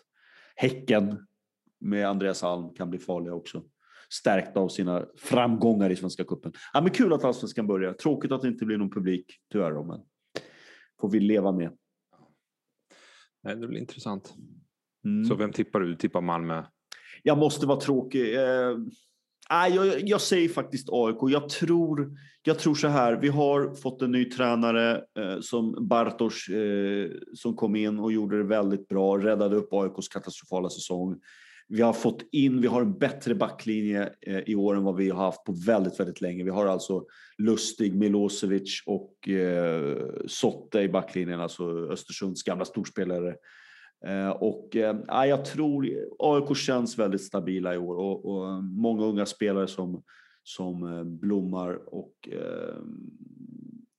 [0.57, 1.27] Häcken
[1.81, 3.63] med Andreas Alm kan bli farliga också
[4.13, 6.53] stärkta av sina framgångar i Svenska cupen.
[6.73, 7.93] Ja, men kul att allsvenskan börjar.
[7.93, 10.01] Tråkigt att det inte blir någon publik tyvärr, men
[11.01, 11.71] får vi leva med.
[13.43, 14.35] Nej, det blir intressant.
[15.05, 15.25] Mm.
[15.25, 15.87] Så vem tippar du?
[15.87, 16.65] Du tippar Malmö?
[17.23, 18.35] Jag måste vara tråkig.
[18.35, 18.77] Eh,
[19.51, 21.17] jag, jag, säger faktiskt AIK.
[21.21, 23.17] Jag tror, jag tror så här.
[23.17, 28.39] Vi har fått en ny tränare eh, som Bartosz eh, som kom in och gjorde
[28.39, 29.19] det väldigt bra.
[29.19, 31.21] Räddade upp AIKs katastrofala säsong.
[31.69, 35.11] Vi har fått in, vi har en bättre backlinje eh, i år än vad vi
[35.11, 36.45] har haft på väldigt, väldigt länge.
[36.45, 37.05] Vi har alltså
[37.39, 39.97] Lustig, Milosevic och eh,
[40.27, 43.35] Sotte i backlinjen, alltså Östersunds gamla storspelare.
[44.07, 45.89] Eh, och eh, jag tror
[46.19, 50.03] AIK känns väldigt stabila i år och, och många unga spelare som,
[50.43, 52.77] som eh, blommar och eh,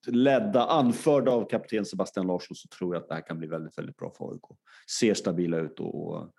[0.08, 3.78] ledda, anförda av kapten Sebastian Larsson så tror jag att det här kan bli väldigt,
[3.78, 4.60] väldigt bra för AIK.
[5.00, 6.34] Ser stabila ut och, och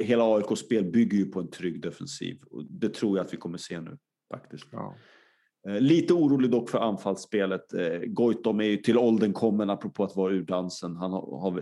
[0.00, 3.36] hela AIKs spel bygger ju på en trygg defensiv och det tror jag att vi
[3.36, 3.98] kommer se nu
[4.32, 4.66] faktiskt.
[4.72, 4.94] Ja.
[5.68, 7.74] Eh, lite orolig dock för anfallsspelet.
[7.74, 10.96] Eh, Goitom är ju till åldern kommen apropå att vara ur dansen.
[10.96, 11.12] Han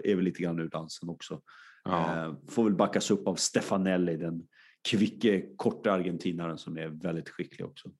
[0.04, 1.40] är väl lite grann ur dansen också.
[1.84, 2.26] Ja.
[2.26, 4.48] Eh, får väl backas upp av Stefanelli, den
[4.88, 7.90] kvicke, korta argentinaren som är väldigt skicklig också.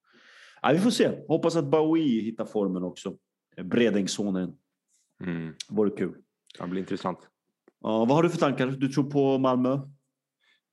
[0.63, 1.11] Ja, vi får se.
[1.29, 3.17] Hoppas att Bowie hittar formen också.
[3.63, 4.53] Bredängssonen.
[5.25, 5.55] Mm.
[5.69, 6.15] Vore kul.
[6.59, 7.19] Det blir intressant.
[7.81, 8.67] Ja, vad har du för tankar?
[8.67, 9.71] Du tror på Malmö?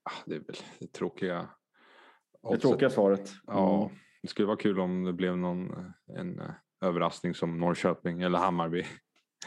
[0.03, 1.49] Ah, det är väl det tråkiga.
[2.51, 3.33] Det tråkiga svaret.
[3.47, 3.83] Ja.
[3.83, 3.95] Mm.
[4.21, 5.71] Det skulle vara kul om det blev någon
[6.17, 6.51] en eh,
[6.81, 8.85] överraskning som Norrköping eller Hammarby.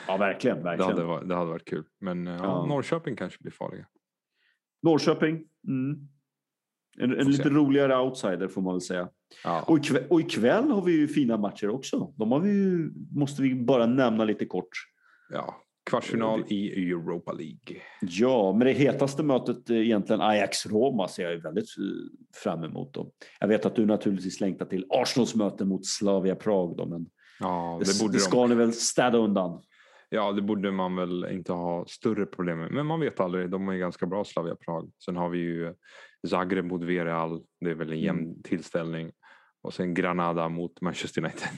[0.07, 0.63] Ja, verkligen.
[0.63, 0.97] verkligen.
[0.97, 1.85] Det, hade, det hade varit kul.
[2.01, 2.67] Men eh, ja, ja.
[2.67, 3.87] Norrköping kanske blir farliga.
[4.83, 5.45] Norrköping.
[5.69, 6.09] Mm.
[6.99, 9.09] En, en lite roligare outsider får man väl säga.
[9.45, 9.65] Ja.
[9.67, 12.15] Och, ikväll, och ikväll har vi ju fina matcher också.
[12.17, 14.69] De har vi ju, måste vi bara nämna lite kort.
[15.31, 15.57] Ja,
[15.89, 17.83] Kvartsfinal i Europa League.
[18.01, 22.95] Ja, men det hetaste mötet egentligen Ajax-Roma ser jag ju väldigt eh, fram emot.
[22.95, 23.11] Då.
[23.41, 27.07] Jag vet att du naturligtvis längtar till Arsenals möte mot Slavia Prag då, men
[27.41, 28.49] ja, det, borde det ska de...
[28.51, 29.63] ni väl städa undan?
[30.11, 32.73] Ja, det borde man väl inte ha större problem med.
[32.73, 33.51] Men man vet aldrig.
[33.51, 34.91] De är ganska bra, Slavia Prag.
[35.05, 35.75] Sen har vi ju
[36.29, 37.43] Zagreb mot Villarreal.
[37.61, 38.43] Det är väl en jämn mm.
[38.43, 39.13] tillställning.
[39.63, 41.49] Och sen Granada mot Manchester United.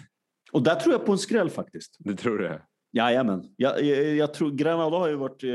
[0.52, 1.96] Och där tror jag på en skräll faktiskt.
[1.98, 2.60] Det tror du?
[2.92, 3.42] Jajamän.
[3.56, 5.50] Jag, jag, jag tror Granada har ju varit eh,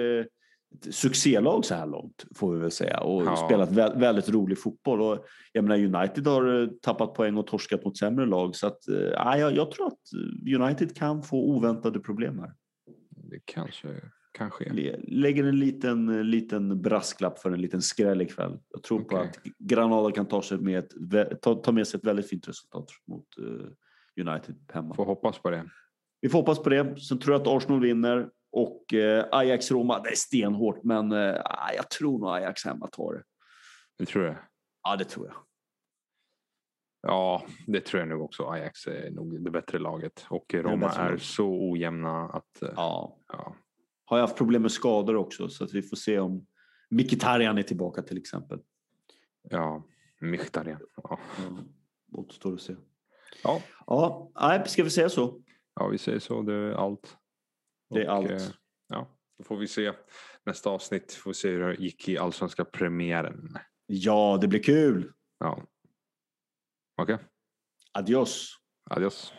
[0.76, 3.36] ett succélag så här långt får vi väl säga och ja.
[3.36, 5.02] spelat vä väldigt rolig fotboll.
[5.02, 8.88] Och jag menar United har eh, tappat poäng och torskat mot sämre lag så att
[8.88, 10.00] eh, jag, jag tror att
[10.62, 12.54] United kan få oväntade problem här.
[13.32, 13.88] Det kanske
[14.36, 14.98] kan ske.
[15.08, 18.60] Lägger en liten, liten brasklapp för en liten skräll ikväll.
[18.70, 19.18] Jag tror okay.
[19.18, 22.48] på att Granada kan ta, sig med ett, ta, ta med sig ett väldigt fint
[22.48, 24.96] resultat mot uh, United hemma.
[24.96, 25.70] Får hoppas på det.
[26.26, 27.00] Vi får hoppas på det.
[27.02, 31.36] Sen tror jag att Arsenal vinner och eh, Ajax-Roma, det är stenhårt, men eh,
[31.76, 33.24] jag tror nog Ajax hemma tar det.
[33.98, 34.36] Det tror jag?
[34.84, 35.36] Ja, det tror jag.
[37.02, 38.48] Ja, det tror jag nog också.
[38.48, 42.62] Ajax är nog det bättre laget och Roma är, är så ojämna att...
[42.62, 43.18] Eh, ja.
[43.28, 43.56] ja.
[44.06, 46.46] Har jag haft problem med skador också så att vi får se om
[46.90, 48.60] Mkhitaryan är tillbaka till exempel.
[49.50, 49.84] Ja,
[50.22, 50.80] Mkhitaryan.
[51.04, 51.20] Ja.
[51.38, 51.58] Ja,
[52.12, 52.76] återstår att se.
[53.44, 53.62] Ja.
[53.88, 55.42] Ja, ska vi säga så?
[55.76, 56.42] Ja, vi säger så.
[56.42, 57.18] Det är allt.
[57.90, 58.32] Det är och, allt.
[58.32, 58.48] Eh,
[58.88, 59.08] ja,
[59.38, 59.94] då får vi se
[60.46, 61.14] nästa avsnitt.
[61.14, 63.58] Får vi se hur det gick i allsvenska premiären.
[63.86, 65.14] Ja, det blir kul.
[65.40, 65.64] Ja.
[67.02, 67.16] Okej.
[67.16, 67.28] Okay.
[67.92, 68.60] Adios.
[68.90, 69.34] Adios.